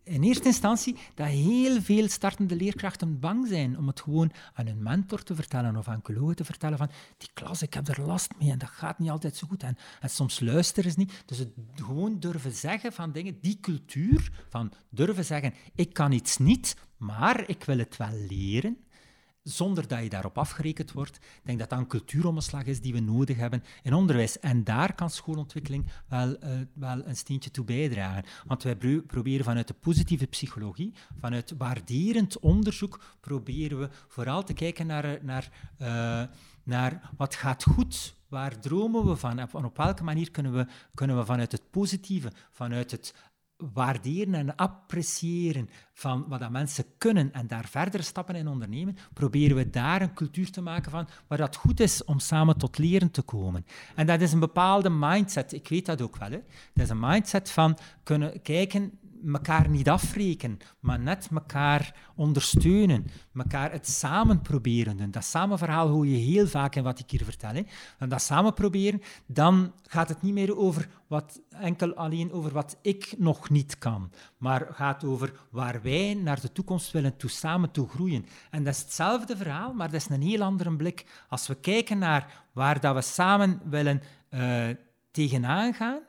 [0.02, 4.82] in eerste instantie dat heel veel startende leerkrachten bang zijn om het gewoon aan hun
[4.82, 8.32] mentor te vertellen of aan collega's te vertellen van die klas, ik heb er last
[8.38, 9.62] mee en dat gaat niet altijd zo goed.
[9.62, 11.22] En, en soms luisteren ze niet.
[11.26, 16.36] Dus het gewoon durven zeggen van dingen, die cultuur van durven zeggen, ik kan iets
[16.36, 18.76] niet, maar ik wil het wel leren
[19.42, 21.16] zonder dat je daarop afgerekend wordt.
[21.16, 24.38] Ik denk dat dat een cultuuromslag is die we nodig hebben in onderwijs.
[24.38, 28.24] En daar kan schoolontwikkeling wel, uh, wel een steentje toe bijdragen.
[28.46, 28.76] Want wij
[29.06, 35.50] proberen vanuit de positieve psychologie, vanuit waarderend onderzoek, proberen we vooral te kijken naar, naar,
[35.78, 36.22] uh,
[36.64, 39.38] naar wat gaat goed, Waar dromen we van?
[39.38, 43.14] En op welke manier kunnen we, kunnen we vanuit het positieve, vanuit het
[43.72, 49.56] waarderen en appreciëren van wat dat mensen kunnen en daar verder stappen in ondernemen, proberen
[49.56, 53.10] we daar een cultuur te maken van waar dat goed is om samen tot leren
[53.10, 53.66] te komen.
[53.94, 56.30] En dat is een bepaalde mindset, ik weet dat ook wel.
[56.30, 56.40] Dat
[56.74, 63.88] is een mindset van kunnen kijken elkaar niet afrekenen, maar net elkaar ondersteunen, elkaar het
[63.88, 65.10] samen proberen.
[65.10, 67.54] Dat samen verhaal hoor je heel vaak in wat ik hier vertel.
[67.54, 67.62] Hè.
[67.98, 72.76] En dat samen proberen, dan gaat het niet meer over wat, enkel alleen over wat
[72.82, 77.70] ik nog niet kan, maar gaat over waar wij naar de toekomst willen toe samen
[77.70, 78.26] toe groeien.
[78.50, 81.06] En dat is hetzelfde verhaal, maar dat is een heel andere blik.
[81.28, 84.68] Als we kijken naar waar dat we samen willen uh,
[85.10, 86.00] tegenaan gaan,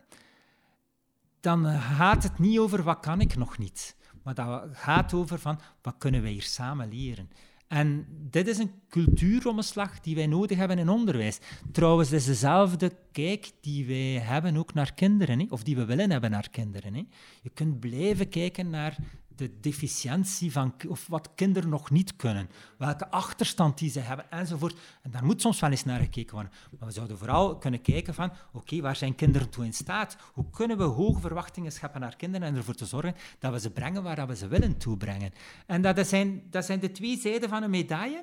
[1.42, 5.60] dan gaat het niet over wat kan ik nog niet, maar dat gaat over van
[5.82, 7.30] wat kunnen wij hier samen leren.
[7.68, 11.40] En dit is een cultuuromslag die wij nodig hebben in onderwijs.
[11.72, 16.12] Trouwens, het is dezelfde kijk die wij hebben ook naar kinderen, of die we willen
[16.12, 17.10] hebben naar kinderen.
[17.42, 18.98] Je kunt blijven kijken naar
[19.36, 24.80] de deficiëntie van of wat kinderen nog niet kunnen, welke achterstand die ze hebben enzovoort.
[25.02, 26.52] En daar moet soms wel eens naar gekeken worden.
[26.80, 30.18] Maar we zouden vooral kunnen kijken van, oké, waar zijn kinderen toe in staat?
[30.34, 33.70] Hoe kunnen we hoge verwachtingen scheppen naar kinderen en ervoor te zorgen dat we ze
[33.70, 35.34] brengen waar we ze willen toebrengen?
[35.66, 38.22] En dat zijn, dat zijn de twee zijden van een medaille.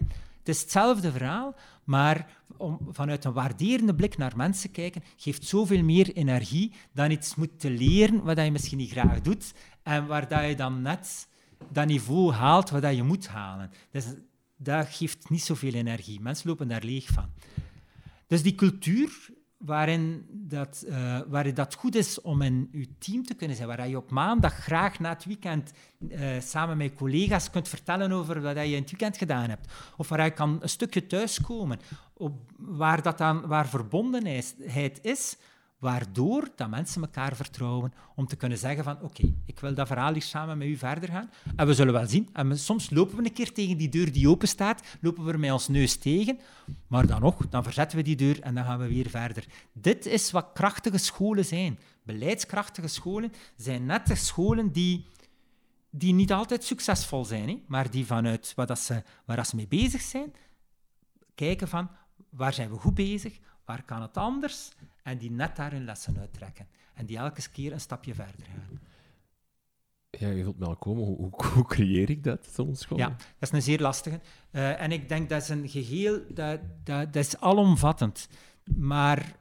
[0.48, 5.82] Het is hetzelfde verhaal, maar om vanuit een waarderende blik naar mensen kijken, geeft zoveel
[5.82, 10.28] meer energie dan iets moet te leren wat je misschien niet graag doet en waar
[10.28, 11.28] dat je dan net
[11.72, 13.70] dat niveau haalt wat je moet halen.
[13.90, 14.04] Dus
[14.56, 16.20] dat geeft niet zoveel energie.
[16.20, 17.30] Mensen lopen daar leeg van.
[18.26, 23.34] Dus die cultuur waarin dat, uh, waarin dat goed is om in je team te
[23.34, 27.68] kunnen zijn, waar je op maandag graag na het weekend uh, samen met collega's kunt
[27.68, 31.06] vertellen over wat je in het weekend gedaan hebt, of waar je kan een stukje
[31.06, 31.80] thuiskomen,
[32.14, 35.36] op, waar, dat dan, waar verbondenheid is,
[35.78, 40.12] waardoor dat mensen elkaar vertrouwen om te kunnen zeggen van oké, ik wil dat verhaal
[40.12, 41.30] hier samen met u verder gaan.
[41.56, 42.28] En we zullen wel zien.
[42.32, 45.38] En soms lopen we een keer tegen die deur die open staat, lopen we er
[45.38, 46.38] met ons neus tegen,
[46.86, 49.44] maar dan nog, dan verzetten we die deur en dan gaan we weer verder.
[49.72, 51.78] Dit is wat krachtige scholen zijn.
[52.02, 55.06] Beleidskrachtige scholen zijn net de scholen die,
[55.90, 59.56] die niet altijd succesvol zijn, hè, maar die vanuit wat dat ze, waar dat ze
[59.56, 60.34] mee bezig zijn,
[61.34, 61.90] kijken van
[62.30, 64.70] waar zijn we goed bezig, waar kan het anders
[65.08, 66.66] en die net daar hun lessen uittrekken.
[66.94, 68.80] En die elke keer een stapje verder gaan.
[70.10, 71.04] Ja, je wilt me al komen.
[71.04, 72.98] Hoe, hoe, creëer ik dat, zo'n school?
[72.98, 74.20] Ja, dat is een zeer lastige.
[74.52, 78.28] Uh, en ik denk dat is een geheel, dat, dat, dat is alomvattend.
[78.76, 79.37] Maar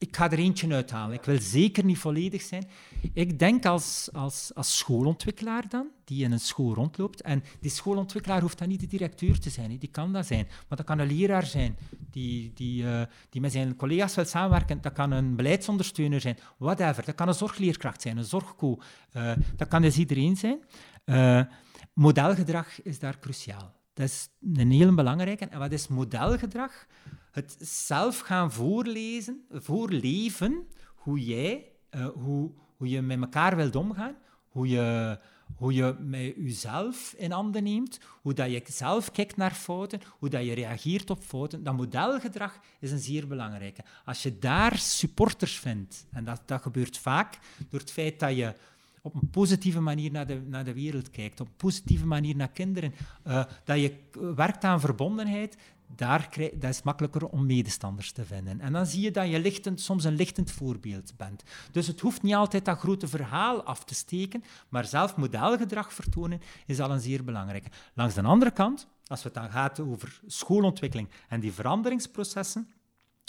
[0.00, 1.16] ik ga er eentje uithalen.
[1.16, 2.68] Ik wil zeker niet volledig zijn.
[3.12, 7.22] Ik denk als, als, als schoolontwikkelaar dan, die in een school rondloopt.
[7.22, 10.46] En die schoolontwikkelaar hoeft dan niet de directeur te zijn, die kan dat zijn.
[10.68, 11.76] Maar dat kan een leraar zijn
[12.10, 14.80] die, die, uh, die met zijn collega's wil samenwerken.
[14.80, 17.04] Dat kan een beleidsondersteuner zijn, whatever.
[17.04, 18.78] Dat kan een zorgleerkracht zijn, een zorgco.
[19.16, 20.58] Uh, dat kan dus iedereen zijn.
[21.04, 21.42] Uh,
[21.92, 23.72] modelgedrag is daar cruciaal.
[23.92, 25.46] Dat is een heel belangrijke.
[25.46, 26.86] En wat is modelgedrag?
[27.30, 34.16] Het zelf gaan voorlezen, voorleven, hoe jij, uh, hoe, hoe je met elkaar wilt omgaan,
[34.48, 35.18] hoe je,
[35.56, 40.28] hoe je met jezelf in handen neemt, hoe dat je zelf kijkt naar fouten, hoe
[40.28, 41.62] dat je reageert op fouten.
[41.62, 43.84] Dat modelgedrag is een zeer belangrijke.
[44.04, 47.38] Als je daar supporters vindt, en dat, dat gebeurt vaak
[47.68, 48.54] door het feit dat je
[49.02, 52.50] op een positieve manier naar de, naar de wereld kijkt, op een positieve manier naar
[52.50, 52.92] kinderen,
[53.26, 53.94] uh, dat je
[54.34, 55.56] werkt aan verbondenheid,
[55.94, 58.60] daar krijg, dat is makkelijker om medestanders te vinden.
[58.60, 61.42] En dan zie je dat je lichtend, soms een lichtend voorbeeld bent.
[61.72, 66.40] Dus het hoeft niet altijd dat grote verhaal af te steken, maar zelf modelgedrag vertonen
[66.66, 67.70] is al een zeer belangrijke.
[67.94, 72.68] Langs de andere kant, als het dan gaat over schoolontwikkeling en die veranderingsprocessen,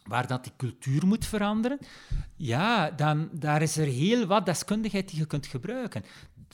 [0.03, 1.79] waar dat die cultuur moet veranderen,
[2.35, 6.03] ja, dan daar is er heel wat deskundigheid die je kunt gebruiken.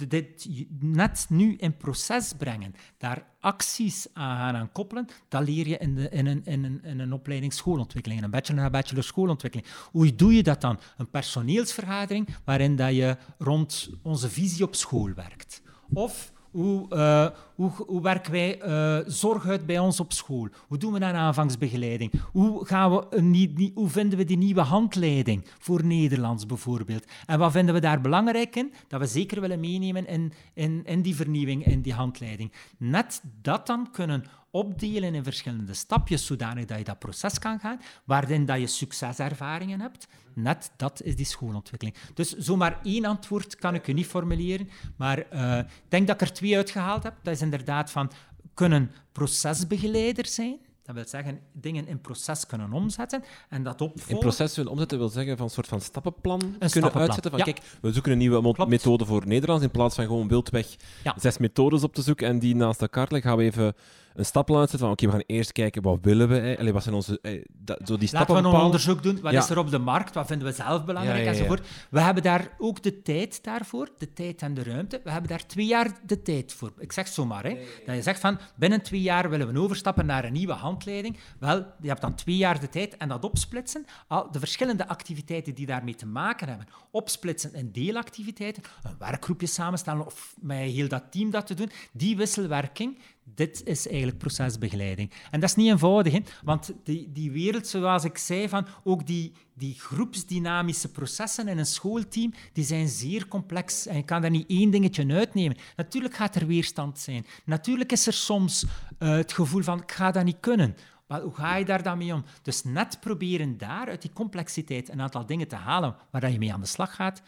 [0.08, 0.48] Dit
[0.80, 6.10] net nu in proces brengen, daar acties aan aan koppelen, dat leer je in, de,
[6.10, 9.70] in, een, in, een, in een opleiding schoolontwikkeling, een bachelor naar bachelor schoolontwikkeling.
[9.92, 10.80] Hoe doe je dat dan?
[10.98, 15.62] Een personeelsvergadering waarin dat je rond onze visie op school werkt.
[15.94, 20.48] Of hoe, uh, hoe, werken wij uh, zorg uit bij ons op school?
[20.67, 22.12] Hoe doen we dan aanvangsbegeleiding?
[22.32, 27.06] Hoe, gaan we een, hoe vinden we die nieuwe handleiding voor Nederlands bijvoorbeeld?
[27.26, 28.74] En wat vinden we daar belangrijk in?
[28.88, 32.52] Dat we zeker willen meenemen in, in, in die vernieuwing, in die handleiding.
[32.78, 37.80] Net dat dan kunnen opdelen in verschillende stapjes, zodanig dat je dat proces kan gaan,
[38.04, 40.08] waarin dat je succeservaringen hebt.
[40.34, 41.98] Net dat is die schoolontwikkeling.
[42.13, 46.28] Dus zomaar één antwoord kan ik je niet formuleren, maar uh, ik denk dat ik
[46.28, 47.13] er twee uitgehaald heb.
[47.24, 48.12] Dat is inderdaad van,
[48.54, 54.13] kunnen procesbegeleider zijn, dat wil zeggen, dingen in proces kunnen omzetten en dat opvolgen.
[54.13, 57.32] In proces willen omzetten wil zeggen van een soort van stappenplan een kunnen uitzetten.
[57.32, 61.15] Van, Kijk, we zoeken een nieuwe methode voor Nederlands in plaats van gewoon wildweg ja.
[61.19, 63.30] zes methodes op te zoeken en die naast elkaar leggen.
[63.30, 63.76] Gaan we even
[64.18, 66.56] een stappenplan uitzetten van oké, we gaan eerst kijken wat willen we.
[66.56, 67.20] Eh, wat zijn onze...
[67.22, 69.22] Eh, dat, zo die Laten we een onderzoek doen.
[69.22, 70.13] Wat is er op de markt?
[70.13, 71.68] Wat vinden we zelf belangrijk enzovoort.
[71.90, 75.02] We hebben daar ook de tijd daarvoor, de tijd en de ruimte.
[75.04, 76.74] We hebben daar twee jaar de tijd voor.
[76.78, 77.58] Ik zeg zomaar, hè.
[77.86, 81.18] dat je zegt van binnen twee jaar willen we overstappen naar een nieuwe handleiding.
[81.40, 83.86] Wel, je hebt dan twee jaar de tijd en dat opsplitsen.
[84.08, 90.06] Al de verschillende activiteiten die daarmee te maken hebben, opsplitsen in deelactiviteiten, een werkgroepje samenstellen
[90.06, 91.72] of met heel dat team dat te doen.
[91.92, 92.98] Die wisselwerking,
[93.36, 95.12] dit is eigenlijk procesbegeleiding.
[95.32, 99.32] En dat is niet eenvoudig, want die, die wereld, zoals ik zei, van ook die,
[99.54, 104.50] die groepsdynamische processen in een schoolteam, die zijn zeer complex en je kan daar niet
[104.50, 105.58] één dingetje uitnemen.
[105.75, 107.25] Natuurlijk gaat er weerstand zijn.
[107.46, 110.75] Natuurlijk is er soms uh, het gevoel van, ik ga dat niet kunnen.
[111.08, 112.23] Maar hoe ga je daar dan mee om?
[112.42, 116.54] Dus net proberen daar uit die complexiteit een aantal dingen te halen waar je mee
[116.54, 117.21] aan de slag gaat,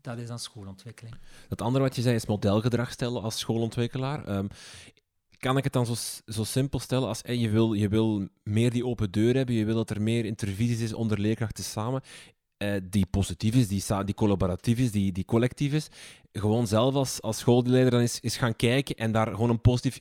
[0.00, 1.16] dat is dan schoolontwikkeling.
[1.48, 4.28] Het andere wat je zei is modelgedrag stellen als schoolontwikkelaar.
[4.28, 4.48] Um,
[5.40, 5.94] kan ik het dan zo,
[6.26, 9.74] zo simpel stellen als je, wil, je wil meer die open deur hebben, je wil
[9.74, 12.02] dat er meer intervisies is onder leerkrachten samen,
[12.56, 15.88] eh, die positief is, die, die collaboratief is, die, die collectief is.
[16.32, 19.98] Gewoon zelf als, als schoolleider dan is, is gaan kijken en daar gewoon een positief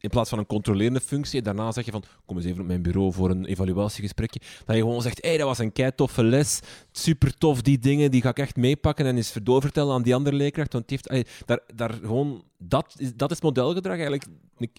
[0.00, 2.82] in plaats van een controlerende functie, daarna zeg je van, kom eens even op mijn
[2.82, 6.24] bureau voor een evaluatiegesprekje, dat je gewoon zegt, hé, hey, dat was een kei toffe
[6.24, 6.60] les,
[6.92, 10.36] super tof, die dingen, die ga ik echt meepakken en eens doorvertellen aan die andere
[10.36, 14.26] leerkracht, want die heeft, daar, daar gewoon, dat is, dat is modelgedrag eigenlijk,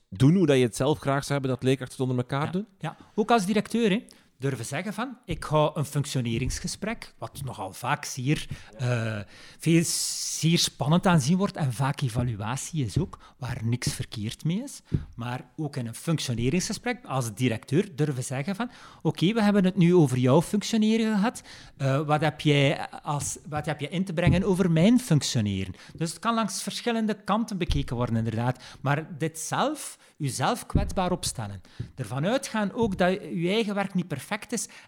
[0.10, 2.66] doen hoe dat je het zelf graag zou hebben dat leerkrachten onder elkaar doen.
[2.80, 4.04] Ja, ook als directeur, hè
[4.42, 8.48] durven zeggen van ik ga een functioneringsgesprek, wat nogal vaak zeer,
[8.82, 9.20] uh,
[9.60, 14.82] veel, zeer spannend aanzien wordt en vaak evaluatie is ook, waar niks verkeerd mee is,
[15.16, 18.72] maar ook in een functioneringsgesprek als directeur durven zeggen van
[19.02, 21.42] oké, we hebben het nu over jouw functioneren gehad,
[21.78, 25.74] uh, wat, heb jij als, wat heb je in te brengen over mijn functioneren?
[25.96, 31.62] Dus het kan langs verschillende kanten bekeken worden inderdaad, maar dit zelf, jezelf kwetsbaar opstellen,
[31.96, 34.30] ervan uitgaan ook dat je eigen werk niet perfect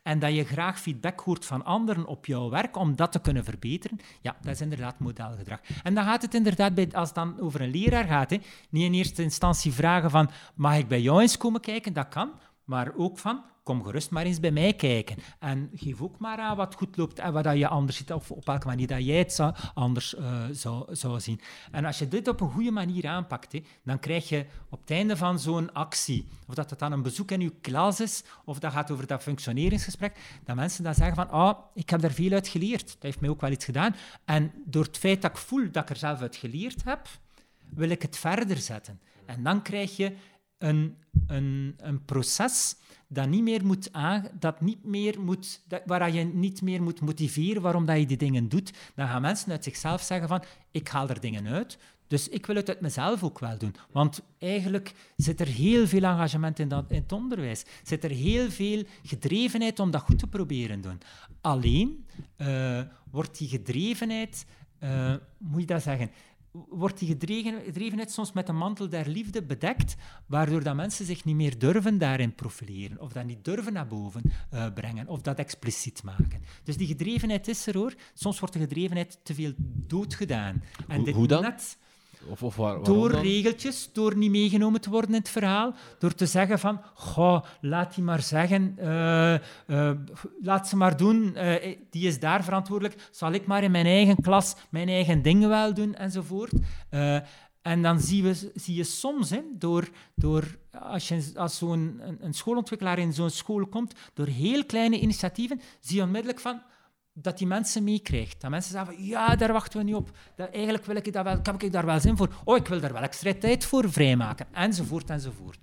[0.04, 3.44] en dat je graag feedback hoort van anderen op jouw werk om dat te kunnen
[3.44, 5.60] verbeteren, ja, dat is inderdaad modelgedrag.
[5.84, 8.38] En dan gaat het inderdaad, bij, als het dan over een leraar gaat, hè,
[8.70, 11.94] niet in eerste instantie vragen van mag ik bij jou eens komen kijken?
[11.94, 12.32] Dat kan,
[12.66, 15.18] maar ook van kom gerust maar eens bij mij kijken.
[15.40, 18.46] En geef ook maar aan wat goed loopt en wat je anders ziet, of op
[18.46, 19.40] welke manier dat jij het
[19.74, 21.42] anders uh, zou, zou zien.
[21.72, 25.18] En als je dit op een goede manier aanpakt, dan krijg je op het einde
[25.18, 28.72] van zo'n actie, of dat het dan een bezoek in je klas is, of dat
[28.72, 32.48] gaat over dat functioneringsgesprek, dat mensen dan zeggen van, oh, ik heb daar veel uit
[32.48, 32.88] geleerd.
[32.88, 33.96] Dat heeft mij ook wel iets gedaan.
[34.26, 37.08] En door het feit dat ik voel dat ik er zelf uit geleerd heb,
[37.70, 39.00] wil ik het verder zetten.
[39.26, 40.16] En dan krijg je
[40.58, 40.98] een,
[41.28, 42.76] een, een proces
[43.08, 47.02] dat niet meer moet aan, dat niet meer moet, dat, waar je niet meer moet
[47.02, 50.88] motiveren waarom dat je die dingen doet, dan gaan mensen uit zichzelf zeggen van ik
[50.88, 51.78] haal er dingen uit,
[52.08, 53.76] dus ik wil het uit mezelf ook wel doen.
[53.92, 57.66] Want eigenlijk zit er heel veel engagement in, dat, het onderwijs.
[57.84, 61.02] Zit er heel veel gedrevenheid om dat goed te proberen doen.
[61.42, 62.06] Alleen
[62.38, 62.82] uh,
[63.12, 64.46] wordt die gedrevenheid,
[64.84, 66.12] uh, moet je dat zeggen,
[66.70, 69.96] wordt die gedrevenheid soms met de mantel der liefde bedekt,
[70.26, 74.22] waardoor dat mensen zich niet meer durven daarin profileren, of dat niet durven naar boven
[74.54, 76.42] uh, brengen, of dat expliciet maken.
[76.64, 77.94] Dus die gedrevenheid is er hoor.
[78.14, 79.54] Soms wordt de gedrevenheid te veel
[79.88, 80.64] doodgedaan.
[80.88, 81.42] En dit hoe dan?
[81.42, 81.78] Net,
[82.30, 86.26] of, of waar, door regeltjes, door niet meegenomen te worden in het verhaal, door te
[86.26, 89.34] zeggen van, goh, laat die maar zeggen, uh,
[89.68, 89.92] uh,
[90.42, 94.22] laat ze maar doen, uh, die is daar verantwoordelijk, zal ik maar in mijn eigen
[94.22, 96.52] klas mijn eigen dingen wel doen, enzovoort.
[97.62, 102.18] en dan zie, we, zie je soms, hè, door, door, als, je, als zo'n een,
[102.20, 106.62] een schoolontwikkelaar in zo'n school komt, door heel kleine initiatieven, zie je onmiddellijk van,
[107.14, 108.42] dat die mensen meekrijgt.
[108.42, 110.12] Dat mensen zeggen van, ja, daar wachten we niet op.
[110.36, 112.34] Dat, eigenlijk wil ik dat wel, heb ik daar wel zin voor.
[112.44, 114.46] Oh, ik wil daar wel extra tijd voor vrijmaken.
[114.52, 115.60] Enzovoort, enzovoort.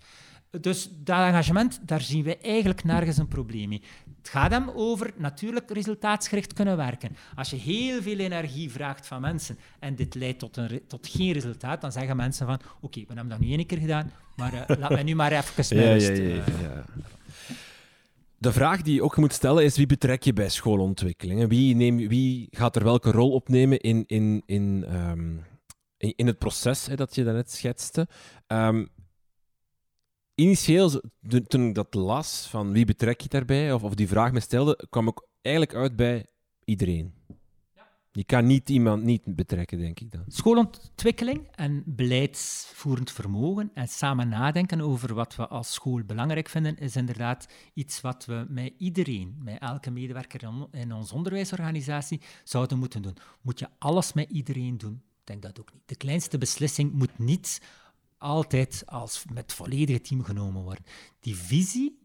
[0.60, 3.82] Dus dat engagement, daar zien we eigenlijk nergens een probleem mee.
[4.18, 7.16] Het gaat hem over natuurlijk resultaatsgericht kunnen werken.
[7.34, 11.32] Als je heel veel energie vraagt van mensen en dit leidt tot, een, tot geen
[11.32, 14.76] resultaat, dan zeggen mensen van oké, we hebben dat nu één keer gedaan, maar uh,
[14.78, 16.84] laat mij nu maar even ja, ja, ja, ja,
[18.40, 21.48] De vraag die je ook moet stellen is wie betrek je bij schoolontwikkelingen?
[21.48, 25.44] Wie, neem, wie gaat er welke rol opnemen in, in, in, um,
[25.96, 28.08] in, het proces hè, dat je daarnet schetste?
[28.46, 28.88] Um,
[30.34, 31.02] initieel,
[31.46, 34.86] toen ik dat las, van wie betrek je daarbij, of, of die vraag me stelde,
[34.90, 36.26] kwam ik eigenlijk uit bij
[36.64, 37.19] iedereen.
[38.12, 40.24] Je kan niet iemand niet betrekken, denk ik dan.
[40.26, 46.96] Schoolontwikkeling en beleidsvoerend vermogen en samen nadenken over wat we als school belangrijk vinden, is
[46.96, 53.16] inderdaad iets wat we met iedereen, met elke medewerker in onze onderwijsorganisatie, zouden moeten doen.
[53.40, 54.94] Moet je alles met iedereen doen?
[54.94, 55.82] Ik denk dat ook niet.
[55.86, 57.60] De kleinste beslissing moet niet
[58.18, 60.84] altijd als met volledige team genomen worden.
[61.20, 61.98] Die visie,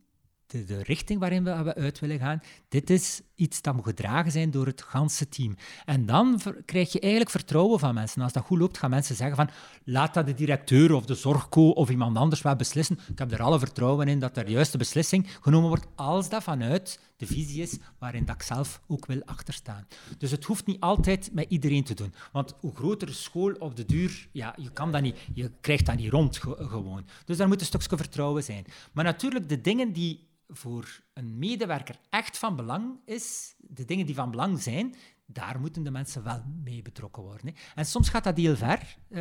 [0.46, 4.52] de, de richting waarin we uit willen gaan, dit is iets dat moet gedragen zijn
[4.52, 5.56] door het ganse team.
[5.86, 8.22] En dan krijg je eigenlijk vertrouwen van mensen.
[8.22, 9.50] Als dat goed loopt, gaan mensen zeggen van
[9.84, 13.00] laat dat de directeur of de zorgco of iemand anders wel beslissen.
[13.08, 16.44] Ik heb er alle vertrouwen in dat er de juiste beslissing genomen wordt als dat
[16.44, 19.88] vanuit de visie is waarin dat ik zelf ook wil achterstaan.
[20.18, 22.14] Dus het hoeft niet altijd met iedereen te doen.
[22.32, 25.86] Want hoe groter de school op de duur, ja, je, kan dat niet, je krijgt
[25.86, 27.06] dat niet rond gewoon.
[27.26, 28.66] Dus daar moet een stukje vertrouwen zijn.
[28.94, 34.16] Maar natuurlijk, de dingen die voor een medewerker echt van belang is, de dingen die
[34.16, 37.48] van belang zijn, daar moeten de mensen wel mee betrokken worden.
[37.48, 37.54] Hè.
[37.76, 39.20] En soms gaat dat heel ver, uh,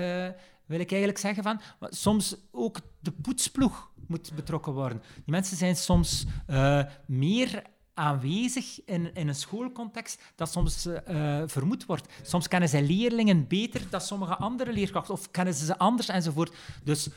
[0.66, 1.42] wil ik eigenlijk zeggen.
[1.42, 5.02] Van, soms ook de poetsploeg moet betrokken worden.
[5.14, 7.62] Die mensen zijn soms uh, meer
[7.94, 12.12] aanwezig in, in een schoolcontext dat soms uh, vermoed wordt.
[12.22, 16.54] Soms kennen zij leerlingen beter dan sommige andere leerkrachten, of kennen ze ze anders enzovoort.
[16.84, 17.08] Dus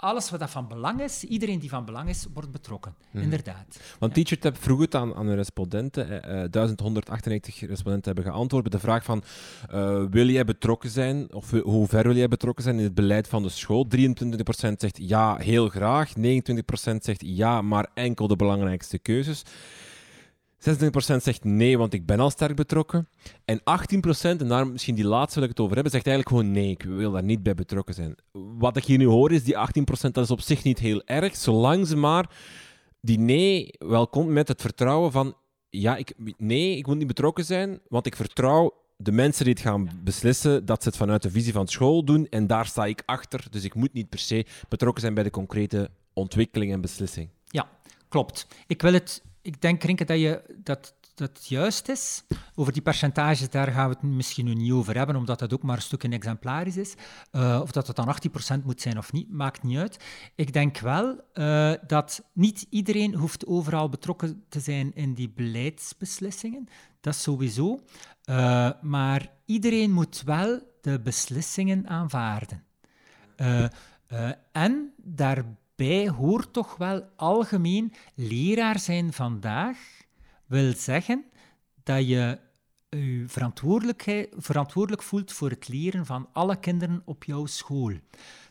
[0.00, 2.94] alles wat dat van belang is, iedereen die van belang is, wordt betrokken.
[3.10, 3.22] Mhm.
[3.22, 3.80] Inderdaad.
[3.98, 4.22] Want ja.
[4.22, 6.22] TeacherTap vroeg het aan, aan de respondenten.
[6.22, 9.22] Eh, 1198 respondenten hebben geantwoord op de vraag van
[9.72, 13.28] uh, wil jij betrokken zijn, of hoe ver wil jij betrokken zijn in het beleid
[13.28, 13.86] van de school?
[13.96, 14.00] 23%
[14.76, 16.12] zegt ja, heel graag.
[16.16, 16.20] 29%
[16.98, 19.42] zegt ja, maar enkel de belangrijkste keuzes.
[20.60, 23.08] 26% zegt nee, want ik ben al sterk betrokken.
[23.44, 23.62] En 18%,
[24.20, 26.82] en daar misschien die laatste wil ik het over hebben, zegt eigenlijk gewoon nee, ik
[26.82, 28.14] wil daar niet bij betrokken zijn.
[28.32, 31.36] Wat ik hier nu hoor is, die 18% dat is op zich niet heel erg,
[31.36, 32.30] zolang ze maar
[33.00, 35.34] die nee wel komt met het vertrouwen van
[35.70, 39.62] ja, ik, nee, ik wil niet betrokken zijn, want ik vertrouw de mensen die het
[39.62, 43.02] gaan beslissen, dat ze het vanuit de visie van school doen en daar sta ik
[43.06, 43.46] achter.
[43.50, 47.28] Dus ik moet niet per se betrokken zijn bij de concrete ontwikkeling en beslissing.
[47.46, 47.68] Ja,
[48.08, 48.46] klopt.
[48.66, 52.24] Ik wil het ik denk, Rinke, dat, je, dat dat juist is.
[52.54, 55.62] Over die percentages, daar gaan we het misschien nu niet over hebben, omdat dat ook
[55.62, 56.94] maar een stuk in exemplarisch is.
[57.32, 58.16] Uh, of dat het dan
[58.60, 60.04] 18% moet zijn of niet, maakt niet uit.
[60.34, 66.68] Ik denk wel uh, dat niet iedereen hoeft overal betrokken te zijn in die beleidsbeslissingen.
[67.00, 67.80] Dat sowieso.
[68.24, 72.64] Uh, maar iedereen moet wel de beslissingen aanvaarden.
[74.52, 79.78] en daarbij bij hoort toch wel algemeen leraar zijn vandaag
[80.46, 81.24] wil zeggen
[81.82, 82.38] dat je
[82.88, 83.26] je
[84.36, 87.92] verantwoordelijk voelt voor het leren van alle kinderen op jouw school.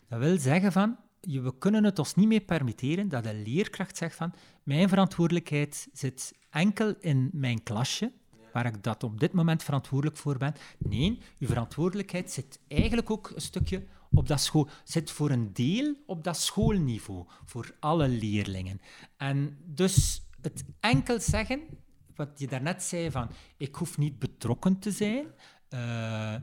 [0.08, 4.16] Dat wil zeggen van, we kunnen het ons niet meer permitteren dat een leerkracht zegt
[4.16, 8.12] van, mijn verantwoordelijkheid zit enkel in mijn klasje,
[8.52, 10.54] waar ik dat op dit moment verantwoordelijk voor ben.
[10.78, 15.94] Nee, uw verantwoordelijkheid zit eigenlijk ook een stukje op dat school, zit voor een deel
[16.06, 18.80] op dat schoolniveau, voor alle leerlingen.
[19.16, 21.60] En dus het enkel zeggen,
[22.14, 25.26] wat je daarnet zei van, ik hoef niet betrokken te zijn,
[25.70, 26.34] uh,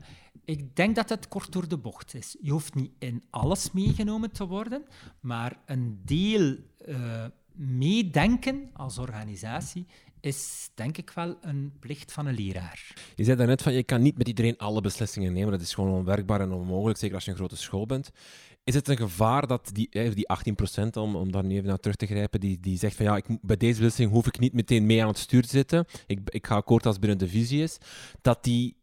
[0.44, 2.36] ik denk dat het kort door de bocht is.
[2.40, 4.84] Je hoeft niet in alles meegenomen te worden,
[5.20, 6.56] maar een deel
[6.86, 9.86] uh, meedenken als organisatie
[10.20, 12.94] is denk ik wel een plicht van een leraar.
[13.14, 15.50] Je zei daarnet van je kan niet met iedereen alle beslissingen nemen.
[15.50, 18.10] Dat is gewoon onwerkbaar en onmogelijk, zeker als je een grote school bent.
[18.64, 20.26] Is het een gevaar dat die, die
[20.82, 23.16] 18%, om, om daar nu even naar terug te grijpen, die, die zegt van ja,
[23.16, 25.84] ik, bij deze beslissing hoef ik niet meteen mee aan het stuur te zitten.
[26.06, 27.78] Ik, ik ga akkoord als binnen de visie is.
[28.22, 28.76] Dat die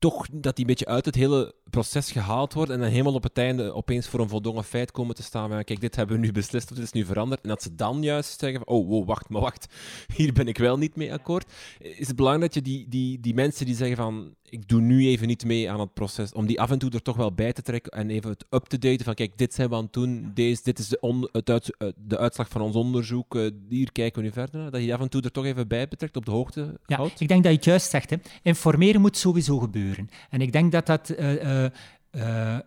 [0.00, 3.22] toch dat die een beetje uit het hele proces gehaald wordt en dan helemaal op
[3.22, 5.48] het einde opeens voor een voldongen feit komen te staan.
[5.48, 7.42] Van, kijk, dit hebben we nu beslist of dit is nu veranderd.
[7.42, 9.66] En dat ze dan juist zeggen van, oh, wow, wacht, maar wacht,
[10.16, 11.52] hier ben ik wel niet mee akkoord.
[11.78, 15.06] Is het belangrijk dat je die, die, die mensen die zeggen van, ik doe nu
[15.06, 17.52] even niet mee aan het proces, om die af en toe er toch wel bij
[17.52, 19.92] te trekken en even het up te daten van, kijk, dit zijn we aan het
[19.92, 23.50] doen, deze, dit is de, on, het uit, eh, de uitslag van ons onderzoek, uh,
[23.68, 24.70] hier kijken we nu verder naar.
[24.70, 26.96] Dat je die af en toe er toch even bij betrekt, op de hoogte ja,
[26.96, 27.20] houdt.
[27.20, 28.10] ik denk dat je het juist zegt.
[28.10, 28.16] Hè.
[28.42, 29.89] Informeren moet sowieso gebeuren.
[30.30, 31.10] En ik denk dat dat...
[31.18, 31.64] Uh,
[32.10, 32.58] uh,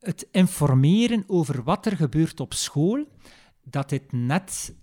[0.00, 3.08] het informeren over wat er gebeurt op school,
[3.64, 4.74] dat dit net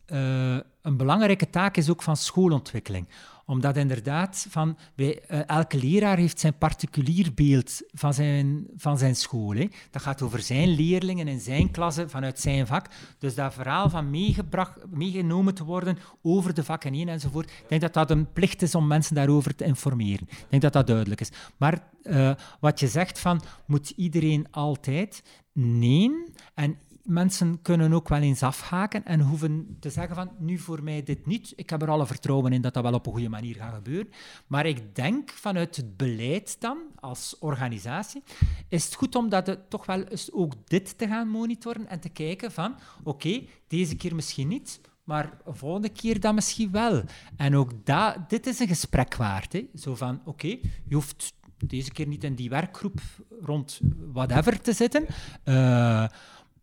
[0.82, 3.08] een belangrijke taak is ook van schoolontwikkeling
[3.48, 5.16] omdat inderdaad, van, uh,
[5.50, 9.56] elke leraar heeft zijn particulier beeld van zijn, van zijn school.
[9.56, 9.68] Hè.
[9.92, 12.88] Dat gaat over zijn leerlingen in zijn klasse, vanuit zijn vak.
[13.20, 17.50] Dus dat verhaal van meegebracht, meegenomen te worden over de vakken heen enzovoort.
[17.50, 20.28] Ik denk dat dat een plicht is om mensen daarover te informeren.
[20.30, 21.32] Ik denk dat dat duidelijk is.
[21.58, 25.24] Maar uh, wat je zegt van, moet iedereen altijd?
[25.54, 26.12] Nee.
[26.54, 26.78] En
[27.08, 31.26] mensen kunnen ook wel eens afhaken en hoeven te zeggen van nu voor mij dit
[31.26, 31.54] niet.
[31.56, 34.12] Ik heb er alle vertrouwen in dat dat wel op een goede manier gaat gebeuren.
[34.48, 38.24] Maar ik denk vanuit het beleid dan, als organisatie,
[38.68, 42.10] is het goed om dat toch wel eens ook dit te gaan monitoren en te
[42.10, 47.04] kijken van oké, deze keer misschien niet, maar de volgende keer dan misschien wel.
[47.36, 49.54] En ook dat, dit is een gesprek waard.
[49.54, 49.68] Hè?
[49.76, 50.48] Zo van oké,
[50.88, 53.00] je hoeft deze keer niet in die werkgroep
[53.42, 53.80] rond
[54.14, 55.06] whatever te zitten.
[55.46, 56.08] Uh,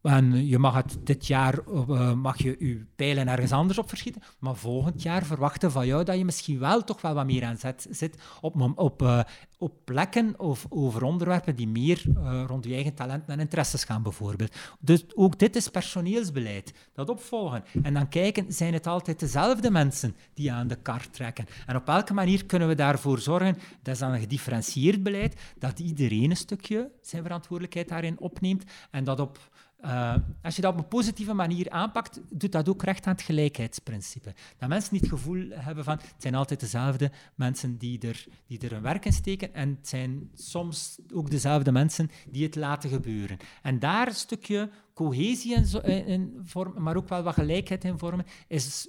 [0.05, 4.22] en je mag het dit jaar uh, mag je, je pijlen ergens anders op verschieten,
[4.38, 7.57] maar volgend jaar verwachten van jou dat je misschien wel toch wel wat meer aan
[7.57, 9.20] zet, zit op, op, uh,
[9.59, 12.02] op plekken of over onderwerpen die meer
[12.46, 14.57] rond je eigen talenten en interesses gaan, bijvoorbeeld.
[14.80, 16.74] Dus ook dit is personeelsbeleid.
[16.92, 17.64] Dat opvolgen.
[17.82, 21.46] En dan kijken, zijn het altijd dezelfde mensen die aan de kar trekken?
[21.66, 25.78] En op welke manier kunnen we daarvoor zorgen, dat is dan een gedifferentieerd beleid, dat
[25.78, 29.38] iedereen een stukje zijn verantwoordelijkheid daarin opneemt en dat op
[29.85, 33.22] uh, als je dat op een positieve manier aanpakt, doet dat ook recht aan het
[33.22, 34.35] gelijkheidsprincipe.
[34.59, 38.59] Dat mensen niet het gevoel hebben van het zijn altijd dezelfde mensen die er, die
[38.59, 42.91] er hun werk in steken en het zijn soms ook dezelfde mensen die het laten
[42.91, 43.37] gebeuren.
[43.62, 48.26] En daar een stukje cohesie in, in vormen, maar ook wel wat gelijkheid in vormen,
[48.49, 48.89] is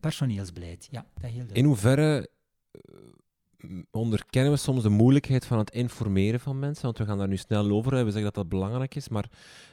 [0.00, 0.88] personeelsbeleid.
[0.90, 2.28] Ja, dat heel in hoeverre
[3.90, 7.36] onderkennen we soms de moeilijkheid van het informeren van mensen, want we gaan daar nu
[7.36, 7.90] snel over.
[7.90, 9.28] We zeggen dat dat belangrijk is, maar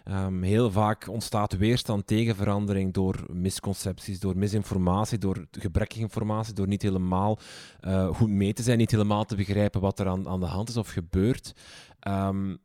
[0.05, 6.67] um, heel vaak ontstaat weerstand tegen verandering door misconcepties, door misinformatie, door gebrekkige informatie, door
[6.67, 7.39] niet helemaal
[7.81, 10.69] uh, goed mee te zijn, niet helemaal te begrijpen wat er aan, aan de hand
[10.69, 11.53] is of gebeurt.
[12.07, 12.57] Um,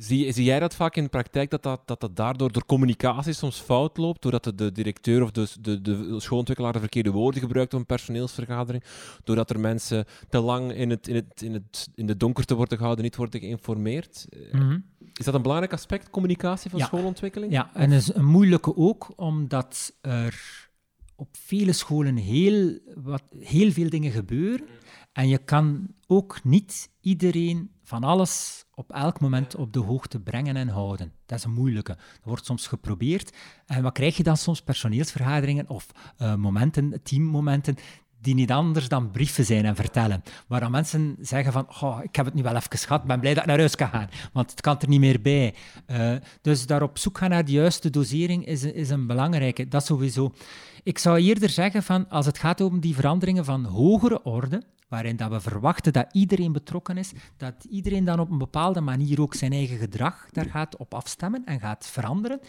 [0.00, 3.32] Zie, zie jij dat vaak in de praktijk, dat dat, dat, dat daardoor door communicatie
[3.32, 7.40] soms fout loopt, doordat de, de directeur of de, de, de schoolontwikkelaar de verkeerde woorden
[7.40, 8.84] gebruikt op een personeelsvergadering,
[9.24, 12.76] doordat er mensen te lang in, het, in, het, in, het, in de donkerte worden
[12.78, 14.26] gehouden, niet worden geïnformeerd?
[14.52, 14.78] Mhm.
[15.14, 17.52] Is dat een belangrijk aspect, communicatie van schoolontwikkeling?
[17.52, 20.68] Ja, en is een moeilijke ook, omdat er
[21.16, 24.66] op vele scholen heel, wat, heel veel dingen gebeuren.
[25.12, 30.56] En je kan ook niet iedereen van alles op elk moment op de hoogte brengen
[30.56, 31.12] en houden.
[31.26, 31.94] Dat is een moeilijke.
[31.94, 33.36] Dat wordt soms geprobeerd.
[33.66, 34.62] En wat krijg je dan soms?
[34.62, 35.86] Personeelsvergaderingen of
[36.18, 37.76] uh, momenten, teammomenten,
[38.20, 40.22] die niet anders dan brieven zijn en vertellen.
[40.46, 41.66] Waar mensen zeggen van,
[42.02, 44.08] ik heb het nu wel even gehad, ben blij dat ik naar huis kan gaan,
[44.32, 45.54] want het kan er niet meer bij.
[45.86, 46.12] Uh,
[46.42, 49.68] dus daar op zoek gaan naar de juiste dosering is, is een belangrijke.
[49.68, 50.34] Dat sowieso.
[50.82, 55.16] Ik zou eerder zeggen van, als het gaat om die veranderingen van hogere orde, waarin
[55.16, 59.34] dat we verwachten dat iedereen betrokken is, dat iedereen dan op een bepaalde manier ook
[59.34, 62.40] zijn eigen gedrag daar gaat op afstemmen en gaat veranderen,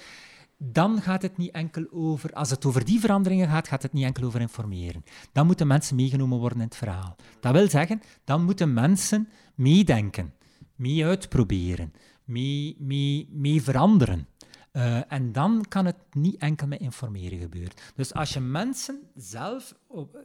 [0.58, 4.04] dan gaat het niet enkel over, als het over die veranderingen gaat, gaat het niet
[4.04, 5.04] enkel over informeren.
[5.32, 7.16] Dan moeten mensen meegenomen worden in het verhaal.
[7.40, 10.34] Dat wil zeggen, dan moeten mensen meedenken,
[10.76, 14.28] mee uitproberen, mee, mee, mee veranderen.
[14.74, 17.74] Uh, en dan kan het niet enkel met informeren gebeuren.
[17.96, 20.16] Dus als je mensen zelf op,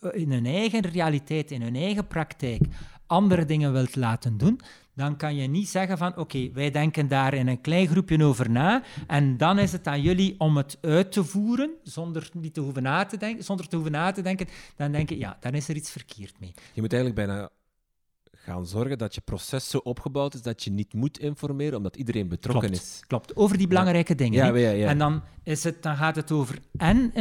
[0.00, 2.62] eh, in hun eigen realiteit, in hun eigen praktijk,
[3.06, 4.60] andere dingen wilt laten doen,
[4.94, 8.50] dan kan je niet zeggen van oké, wij denken daar in een klein groepje over
[8.50, 12.60] na en dan is het aan jullie om het uit te voeren zonder, niet te
[12.60, 14.46] hoeven na te denken, zonder te hoeven na te denken.
[14.76, 16.54] Dan denk je, ja, dan is er iets verkeerd mee.
[16.72, 17.50] Je moet eigenlijk bijna
[18.46, 22.28] gaan zorgen dat je proces zo opgebouwd is dat je niet moet informeren, omdat iedereen
[22.28, 23.02] betrokken is.
[23.06, 24.54] Klopt, over die belangrijke dingen.
[24.54, 27.14] Ja, ja, en dan, is het, dan gaat het over en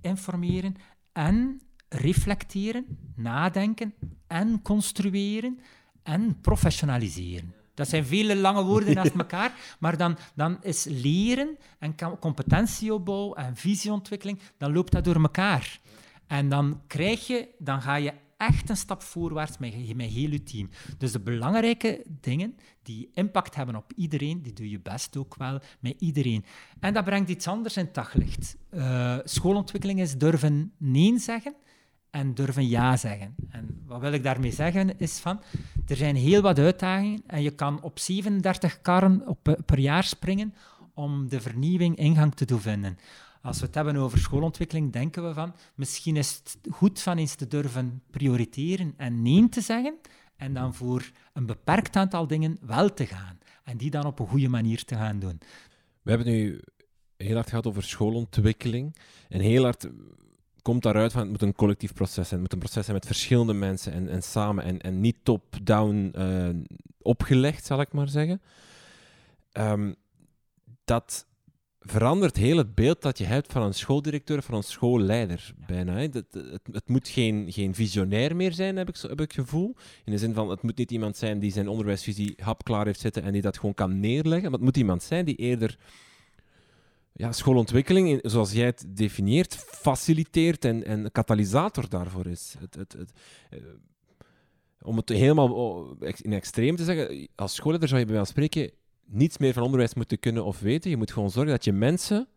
[0.00, 0.74] informeren
[1.12, 2.86] en reflecteren,
[3.16, 3.94] nadenken
[4.26, 5.60] en construeren
[6.02, 7.54] en professionaliseren.
[7.74, 13.56] Dat zijn vele lange woorden naast elkaar, maar dan, dan is leren en competentieopbouw en
[13.56, 15.80] visieontwikkeling, dan loopt dat door elkaar.
[16.26, 20.42] En dan krijg je, dan ga je echt een stap voorwaarts met, met heel je
[20.42, 20.68] team.
[20.98, 25.60] Dus de belangrijke dingen die impact hebben op iedereen, die doe je best ook wel
[25.80, 26.44] met iedereen.
[26.80, 28.56] En dat brengt iets anders in daglicht.
[28.70, 31.54] Uh, schoolontwikkeling is durven nee zeggen
[32.10, 33.34] en durven ja zeggen.
[33.48, 35.40] En wat wil ik daarmee zeggen is van,
[35.86, 40.54] er zijn heel wat uitdagingen en je kan op 37 karren op, per jaar springen
[40.94, 42.98] om de vernieuwing ingang te doen vinden.
[43.46, 47.34] Als we het hebben over schoolontwikkeling, denken we van, misschien is het goed van eens
[47.34, 49.94] te durven prioriteren en nee te zeggen
[50.36, 53.38] en dan voor een beperkt aantal dingen wel te gaan.
[53.64, 55.40] En die dan op een goede manier te gaan doen.
[56.02, 56.60] We hebben nu
[57.16, 58.96] heel hard gehad over schoolontwikkeling.
[59.28, 59.88] En heel hard
[60.62, 62.30] komt daaruit van het moet een collectief proces zijn.
[62.30, 64.64] Het moet een proces zijn met verschillende mensen en, en samen.
[64.64, 66.48] En, en niet top-down uh,
[66.98, 68.40] opgelegd, zal ik maar zeggen.
[69.52, 69.94] Um,
[70.84, 71.26] dat
[71.86, 75.96] verandert heel het beeld dat je hebt van een schooldirecteur, van een schoolleider bijna.
[75.96, 76.24] Het,
[76.72, 79.74] het, moet geen, geen visionair meer zijn, heb ik, heb ik het gevoel.
[80.04, 83.22] In de zin van, het moet niet iemand zijn die zijn onderwijsvisie hapklaar heeft zitten
[83.22, 84.42] en die dat gewoon kan neerleggen.
[84.42, 85.78] Maar het moet iemand zijn die eerder
[87.12, 92.54] ja, schoolontwikkeling, zoals jij het definieert, faciliteert en, en katalysator daarvoor is.
[92.58, 92.96] Het, het,
[93.50, 93.60] uh,
[94.80, 98.70] om het helemaal oh, in extreem te zeggen, als schoolleider zou je bij mij spreken
[99.06, 100.90] niets meer van onderwijs moeten kunnen of weten.
[100.90, 102.28] Je moet gewoon zorgen dat je mensen,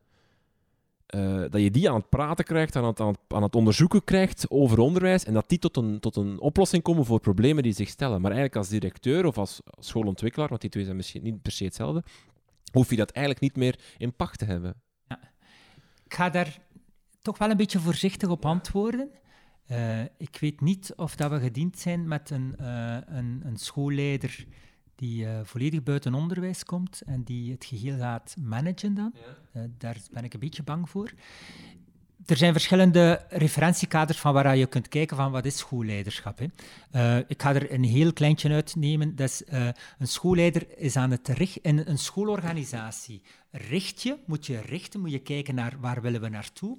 [1.16, 4.04] uh, dat je die aan het praten krijgt, aan het, aan, het, aan het onderzoeken
[4.04, 7.74] krijgt over onderwijs en dat die tot een, tot een oplossing komen voor problemen die
[7.74, 8.22] zich stellen.
[8.22, 11.64] Maar eigenlijk als directeur of als schoolontwikkelaar, want die twee zijn misschien niet per se
[11.64, 12.04] hetzelfde,
[12.72, 14.82] hoef je dat eigenlijk niet meer in pacht te hebben.
[15.08, 15.20] Ja.
[16.06, 16.60] Ik ga daar
[17.22, 19.10] toch wel een beetje voorzichtig op antwoorden.
[19.72, 24.46] Uh, ik weet niet of dat we gediend zijn met een, uh, een, een schoolleider
[25.00, 29.14] die uh, volledig buiten onderwijs komt en die het geheel gaat managen dan.
[29.54, 29.68] Ja.
[29.78, 31.12] daar ben ik een beetje bang voor.
[32.26, 36.40] Er zijn verschillende referentiekaders van waar je kunt kijken van wat is schoolleiderschap.
[36.40, 36.46] Hè.
[36.92, 39.16] Uh, ik ga er een heel kleintje uitnemen.
[39.16, 39.44] Dat is,
[39.98, 41.62] een schoolleider is aan het richten...
[41.64, 43.22] In een schoolorganisatie
[43.52, 46.78] richt je, moet je richten, moet je kijken naar waar willen we naartoe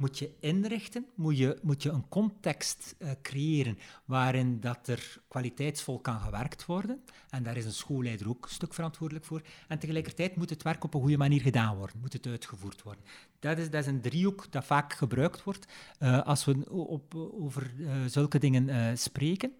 [0.00, 5.98] moet je inrichten, moet je, moet je een context uh, creëren waarin dat er kwaliteitsvol
[5.98, 7.00] kan gewerkt worden.
[7.30, 9.42] En daar is een schoolleider ook een stuk verantwoordelijk voor.
[9.68, 13.04] En tegelijkertijd moet het werk op een goede manier gedaan worden, moet het uitgevoerd worden.
[13.38, 15.66] Dat is, dat is een driehoek dat vaak gebruikt wordt
[15.98, 19.52] uh, als we op, over uh, zulke dingen spreken.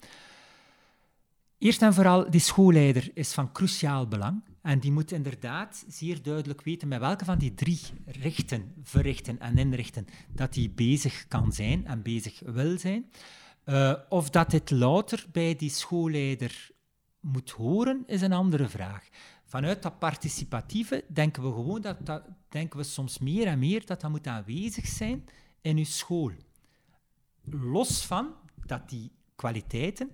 [1.60, 4.42] Eerst en vooral, die schoolleider is van cruciaal belang.
[4.62, 9.58] En die moet inderdaad zeer duidelijk weten met welke van die drie richten, verrichten en
[9.58, 13.10] inrichten dat hij bezig kan zijn en bezig wil zijn.
[13.64, 16.70] Uh, of dat dit louter bij die schoolleider
[17.20, 19.08] moet horen, is een andere vraag.
[19.44, 24.00] Vanuit dat participatieve denken we gewoon dat, dat denken we soms meer en meer dat
[24.00, 25.24] dat moet aanwezig zijn
[25.60, 26.32] in uw school.
[27.44, 28.34] Los van
[28.66, 30.10] dat die kwaliteiten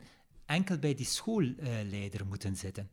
[0.47, 2.91] enkel bij die schoolleider moeten zitten.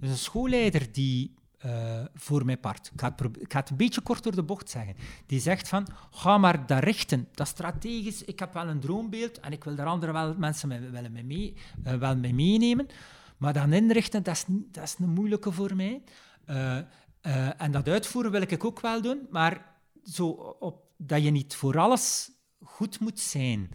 [0.00, 1.34] Dus een schoolleider die
[1.66, 4.94] uh, voor mijn part, ik ga, het een beetje kort door de bocht zeggen,
[5.26, 9.52] die zegt van, ga maar dat richten, dat strategisch, ik heb wel een droombeeld en
[9.52, 11.54] ik wil daar andere wel, mensen mee, wel, mee,
[11.86, 12.86] uh, wel mee meenemen,
[13.36, 16.02] maar dan inrichten, dat is, dat is een moeilijke voor mij.
[16.46, 16.78] Uh,
[17.62, 19.74] en dat uitvoeren wil ik ook wel doen, maar
[20.04, 20.26] zo
[20.60, 22.30] op, dat je niet voor alles
[22.60, 23.70] goed moet zijn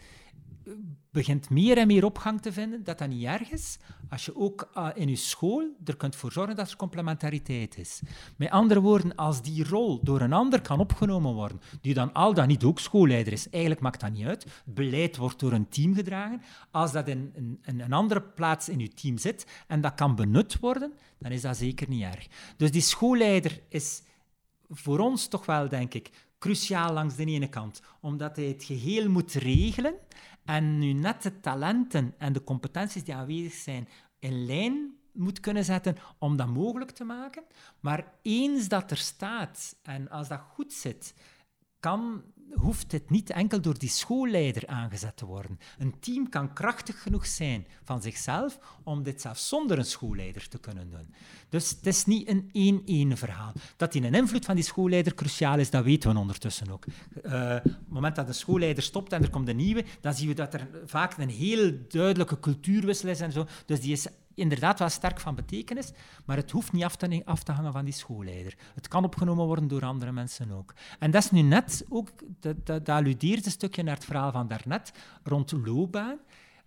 [1.11, 3.77] begint meer en meer opgang te vinden dat dat niet erg is
[4.09, 8.01] als je ook uh, in je school er kunt voor zorgen dat er complementariteit is.
[8.35, 12.33] Met andere woorden, als die rol door een ander kan opgenomen worden, die dan al
[12.33, 14.45] dan niet ook schoolleider is, eigenlijk maakt dat niet uit.
[14.65, 16.41] Beleid wordt door een team gedragen.
[16.71, 17.31] Als dat in,
[17.63, 21.41] in een andere plaats in je team zit en dat kan benut worden, dan is
[21.41, 22.27] dat zeker niet erg.
[22.57, 24.01] Dus die schoolleider is
[24.69, 29.09] voor ons toch wel, denk ik, cruciaal langs de ene kant, omdat hij het geheel
[29.09, 29.93] moet regelen
[30.49, 33.87] en nu net de talenten en de competenties die aanwezig zijn
[34.19, 37.43] in lijn moet kunnen zetten om dat mogelijk te maken.
[37.79, 41.13] Maar eens dat er staat en als dat goed zit,
[41.79, 42.23] kan,
[42.53, 45.59] hoeft het niet enkel door die schoolleider aangezet te worden.
[45.77, 50.57] Een team kan krachtig genoeg zijn van zichzelf om dit zelfs zonder een schoolleider te
[50.59, 51.13] kunnen doen.
[51.49, 53.53] Dus het is niet een één-één verhaal.
[53.77, 56.85] Dat die een invloed van die schoolleider cruciaal is, dat weten we ondertussen ook.
[56.85, 60.27] Uh, op het moment dat een schoolleider stopt en er komt een nieuwe, dan zien
[60.27, 63.47] we dat er vaak een heel duidelijke cultuurwissel is en zo.
[63.65, 64.07] Dus die is
[64.39, 65.91] inderdaad wel sterk van betekenis,
[66.25, 68.57] maar het hoeft niet af te, hangen van die schoolleider.
[68.75, 70.73] Het kan opgenomen worden door andere mensen ook.
[70.99, 72.09] En dat is nu net ook,
[72.39, 74.91] dat, dat, dat alludeert een stukje naar het verhaal van daarnet,
[75.23, 76.17] rond loopbaan.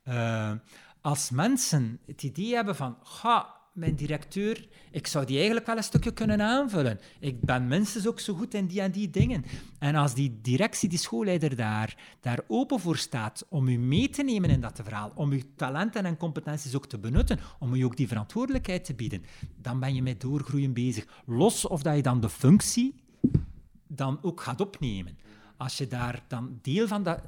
[0.05, 0.53] Uh,
[1.01, 5.83] als mensen het idee hebben van, ga, mijn directeur, ik zou die eigenlijk wel een
[5.83, 7.01] stukje kunnen aanvullen.
[7.21, 9.45] Ik ben minstens ook zo goed in die en die dingen.
[9.79, 14.23] En als die directie, die schoolleider daar, daar open voor staat om u mee te
[14.23, 17.97] nemen in dat verhaal, om uw talenten en competenties ook te benutten, om u ook
[17.97, 19.25] die verantwoordelijkheid te bieden,
[19.57, 21.23] dan ben je met doorgroeien bezig.
[21.27, 22.95] Los of dat je dan de functie
[23.87, 25.19] dan ook gaat opnemen
[25.63, 27.21] als je daar dan deel van dat,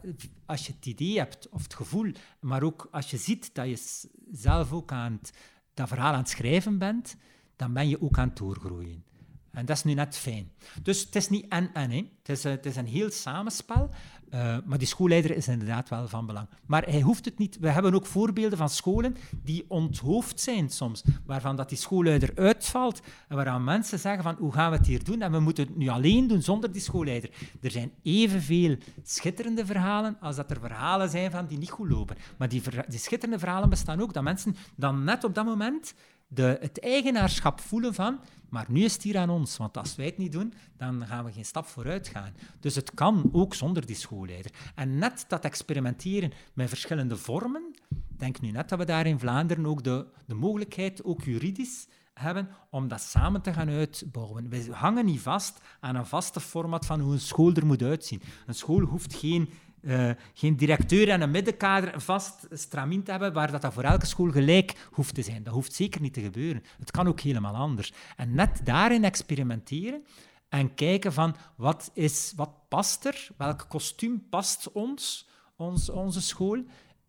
[0.46, 4.04] als je het idee hebt of het gevoel, maar ook als je ziet dat je
[4.32, 5.32] zelf ook aan het
[5.74, 7.16] dat verhaal aan het schrijven bent,
[7.56, 9.04] dan ben je ook aan het doorgroeien.
[9.50, 10.52] En dat is nu net fijn.
[10.82, 12.10] Dus het is niet en-en.
[12.22, 13.90] Het, het is een heel samenspel.
[14.34, 16.48] Uh, maar die schoolleider is inderdaad wel van belang.
[16.66, 17.58] Maar hij hoeft het niet.
[17.58, 23.00] We hebben ook voorbeelden van scholen die onthoofd zijn soms, waarvan dat die schoolleider uitvalt
[23.28, 25.76] en waaraan mensen zeggen van hoe gaan we het hier doen en we moeten het
[25.76, 27.30] nu alleen doen zonder die schoolleider.
[27.62, 32.16] Er zijn evenveel schitterende verhalen als dat er verhalen zijn van die niet goed lopen.
[32.36, 35.94] Maar die, die schitterende verhalen bestaan ook dat mensen dan net op dat moment
[36.28, 40.06] de, het eigenaarschap voelen van, maar nu is het hier aan ons, want als wij
[40.06, 42.34] het niet doen, dan gaan we geen stap vooruit gaan.
[42.60, 44.52] Dus het kan ook zonder die schoolleider.
[44.74, 47.74] En net dat experimenteren met verschillende vormen,
[48.16, 52.48] denk nu net dat we daar in Vlaanderen ook de, de mogelijkheid, ook juridisch, hebben
[52.70, 54.48] om dat samen te gaan uitbouwen.
[54.48, 58.22] We hangen niet vast aan een vaste format van hoe een school er moet uitzien.
[58.46, 59.48] Een school hoeft geen
[59.84, 64.06] uh, geen directeur en een middenkader vast stramien te hebben waar dat, dat voor elke
[64.06, 65.42] school gelijk hoeft te zijn.
[65.42, 66.62] Dat hoeft zeker niet te gebeuren.
[66.78, 67.92] Het kan ook helemaal anders.
[68.16, 70.04] En net daarin experimenteren
[70.48, 76.64] en kijken van wat, is, wat past er, welk kostuum past ons, ons, onze school,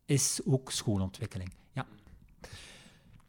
[0.05, 1.53] is ook schoolontwikkeling.
[1.73, 1.85] Ja.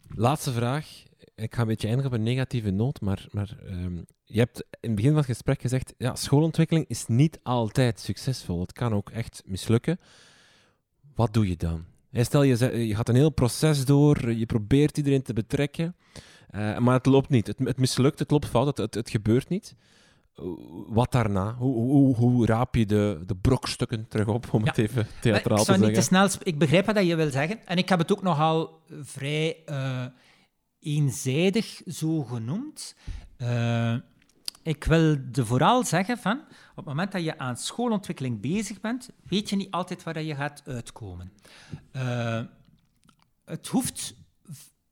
[0.09, 1.05] Laatste vraag.
[1.35, 4.89] Ik ga een beetje eindigen op een negatieve noot, maar, maar um, je hebt in
[4.89, 8.61] het begin van het gesprek gezegd, ja, schoolontwikkeling is niet altijd succesvol.
[8.61, 10.01] Het kan ook echt mislukken.
[11.15, 11.85] Wat doe je dan?
[12.13, 15.97] Stel, je, je gaat een heel proces door, je probeert iedereen te betrekken,
[16.51, 17.47] uh, maar het loopt niet.
[17.47, 19.77] Het, het, mislukt, het loopt fout, het, het, het gebeurt niet.
[20.87, 21.55] Wat daarna?
[21.55, 25.65] Hoe, hoe, hoe, raap je de, de brokstukken terug op, om het even theatraal te
[25.65, 25.87] zeggen?
[25.87, 27.67] Niet te snel, ik begrijp wat je wil zeggen.
[27.67, 30.05] En ik heb het ook nogal vrij uh,
[30.79, 32.97] eenzijdig zo genoemd.
[33.39, 33.97] Uh,
[34.67, 36.39] ik wil vooral zeggen van,
[36.71, 40.35] op het moment dat je aan schoolontwikkeling bezig bent, weet je niet altijd waar je
[40.35, 41.33] gaat uitkomen.
[41.93, 42.43] Uh,
[43.45, 44.15] het hoeft,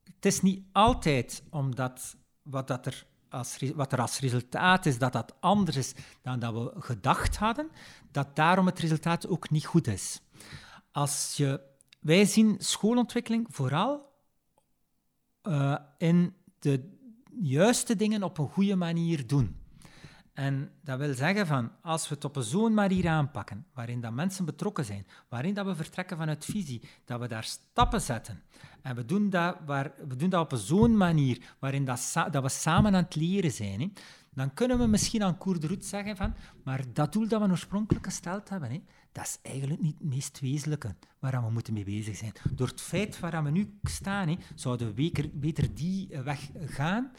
[0.05, 5.12] het is niet altijd omdat wat, dat er als, wat er als resultaat is, dat
[5.12, 7.70] dat anders is dan dat we gedacht hadden,
[8.11, 10.20] dat daarom het resultaat ook niet goed is.
[10.93, 11.61] Als je,
[12.01, 14.12] wij zien schoolontwikkeling vooral
[15.43, 16.99] uh, in de
[17.41, 19.62] juiste dingen op een goede manier doen.
[20.35, 24.45] En dat wil zeggen van, als we het op zo'n manier aanpakken, waarin dat mensen
[24.45, 28.43] betrokken zijn, waarin dat we vertrekken vanuit visie, dat we daar stappen zetten,
[28.82, 32.49] en we doen dat, waar, we doen dat op zo'n manier waarin dat, dat we
[32.49, 33.93] samen aan het leren zijn,
[34.35, 37.49] dan kunnen we misschien aan Koer de Roet zeggen van, maar dat doel dat we
[37.49, 38.82] oorspronkelijk gesteld hebben, hè,
[39.12, 42.32] dat is eigenlijk niet het meest wezenlijke waar we moeten mee bezig zijn.
[42.51, 47.11] Door het feit waar we nu staan, zouden we beter die weg gaan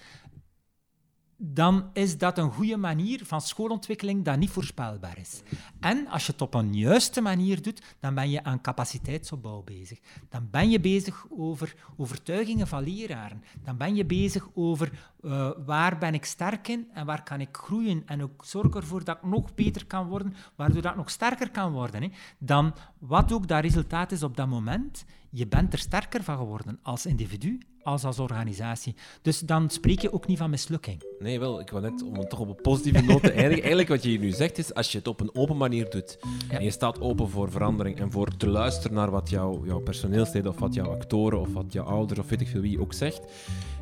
[1.38, 5.42] dan is dat een goede manier van schoolontwikkeling dat niet voorspelbaar is.
[5.80, 10.00] En als je het op een juiste manier doet, dan ben je aan capaciteitsopbouw bezig.
[10.30, 13.44] Dan ben je bezig over overtuigingen van leraren.
[13.64, 17.58] Dan ben je bezig over uh, waar ben ik sterk in en waar kan ik
[17.58, 18.04] groeien.
[18.06, 21.72] En ook zorg ervoor dat ik nog beter kan worden, waardoor dat nog sterker kan
[21.72, 22.02] worden.
[22.02, 22.10] Hè.
[22.38, 25.06] Dan wat ook dat resultaat is op dat moment,
[25.36, 28.96] je bent er sterker van geworden als individu als als organisatie.
[29.22, 31.04] Dus dan spreek je ook niet van mislukking.
[31.20, 33.88] Nee, wel, ik wou net, om het toch op een positieve noot te eindigen, eigenlijk
[33.88, 36.18] wat je hier nu zegt is, als je het op een open manier doet,
[36.50, 40.52] en je staat open voor verandering en voor te luisteren naar wat jouw, jouw personeelsleden
[40.52, 43.22] of wat jouw actoren of wat jouw ouders of weet ik veel wie ook zegt,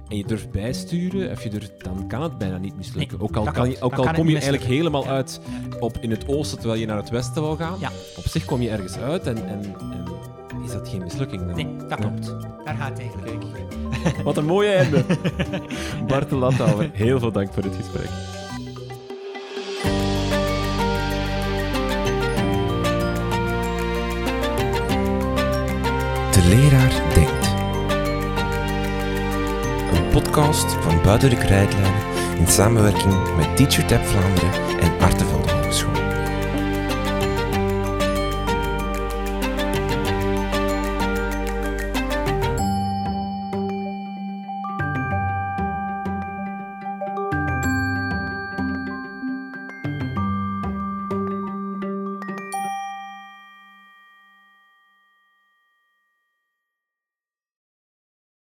[0.09, 3.19] en je durft bijsturen, of je durft, dan kan het bijna niet mislukken.
[3.19, 5.41] ook al, kan je, ook al kom je eigenlijk helemaal uit
[5.79, 7.79] op in het oosten terwijl je naar het westen wil gaan.
[7.79, 7.89] Ja.
[8.17, 10.05] Op zich kom je ergens uit en, en, en
[10.64, 11.55] is dat geen mislukking dan?
[11.55, 12.36] Nee, dat klopt.
[12.64, 13.32] Daar gaat het eigenlijk.
[14.24, 15.03] Wat een mooie einde.
[16.07, 18.09] Bart de Landhouwer, heel veel dank voor dit gesprek.
[26.32, 27.51] De leraar denkt.
[29.93, 32.01] Een podcast van Buiten de Krijtlijnen
[32.38, 35.32] in samenwerking met TeacherTap Vlaanderen en Hogeschool.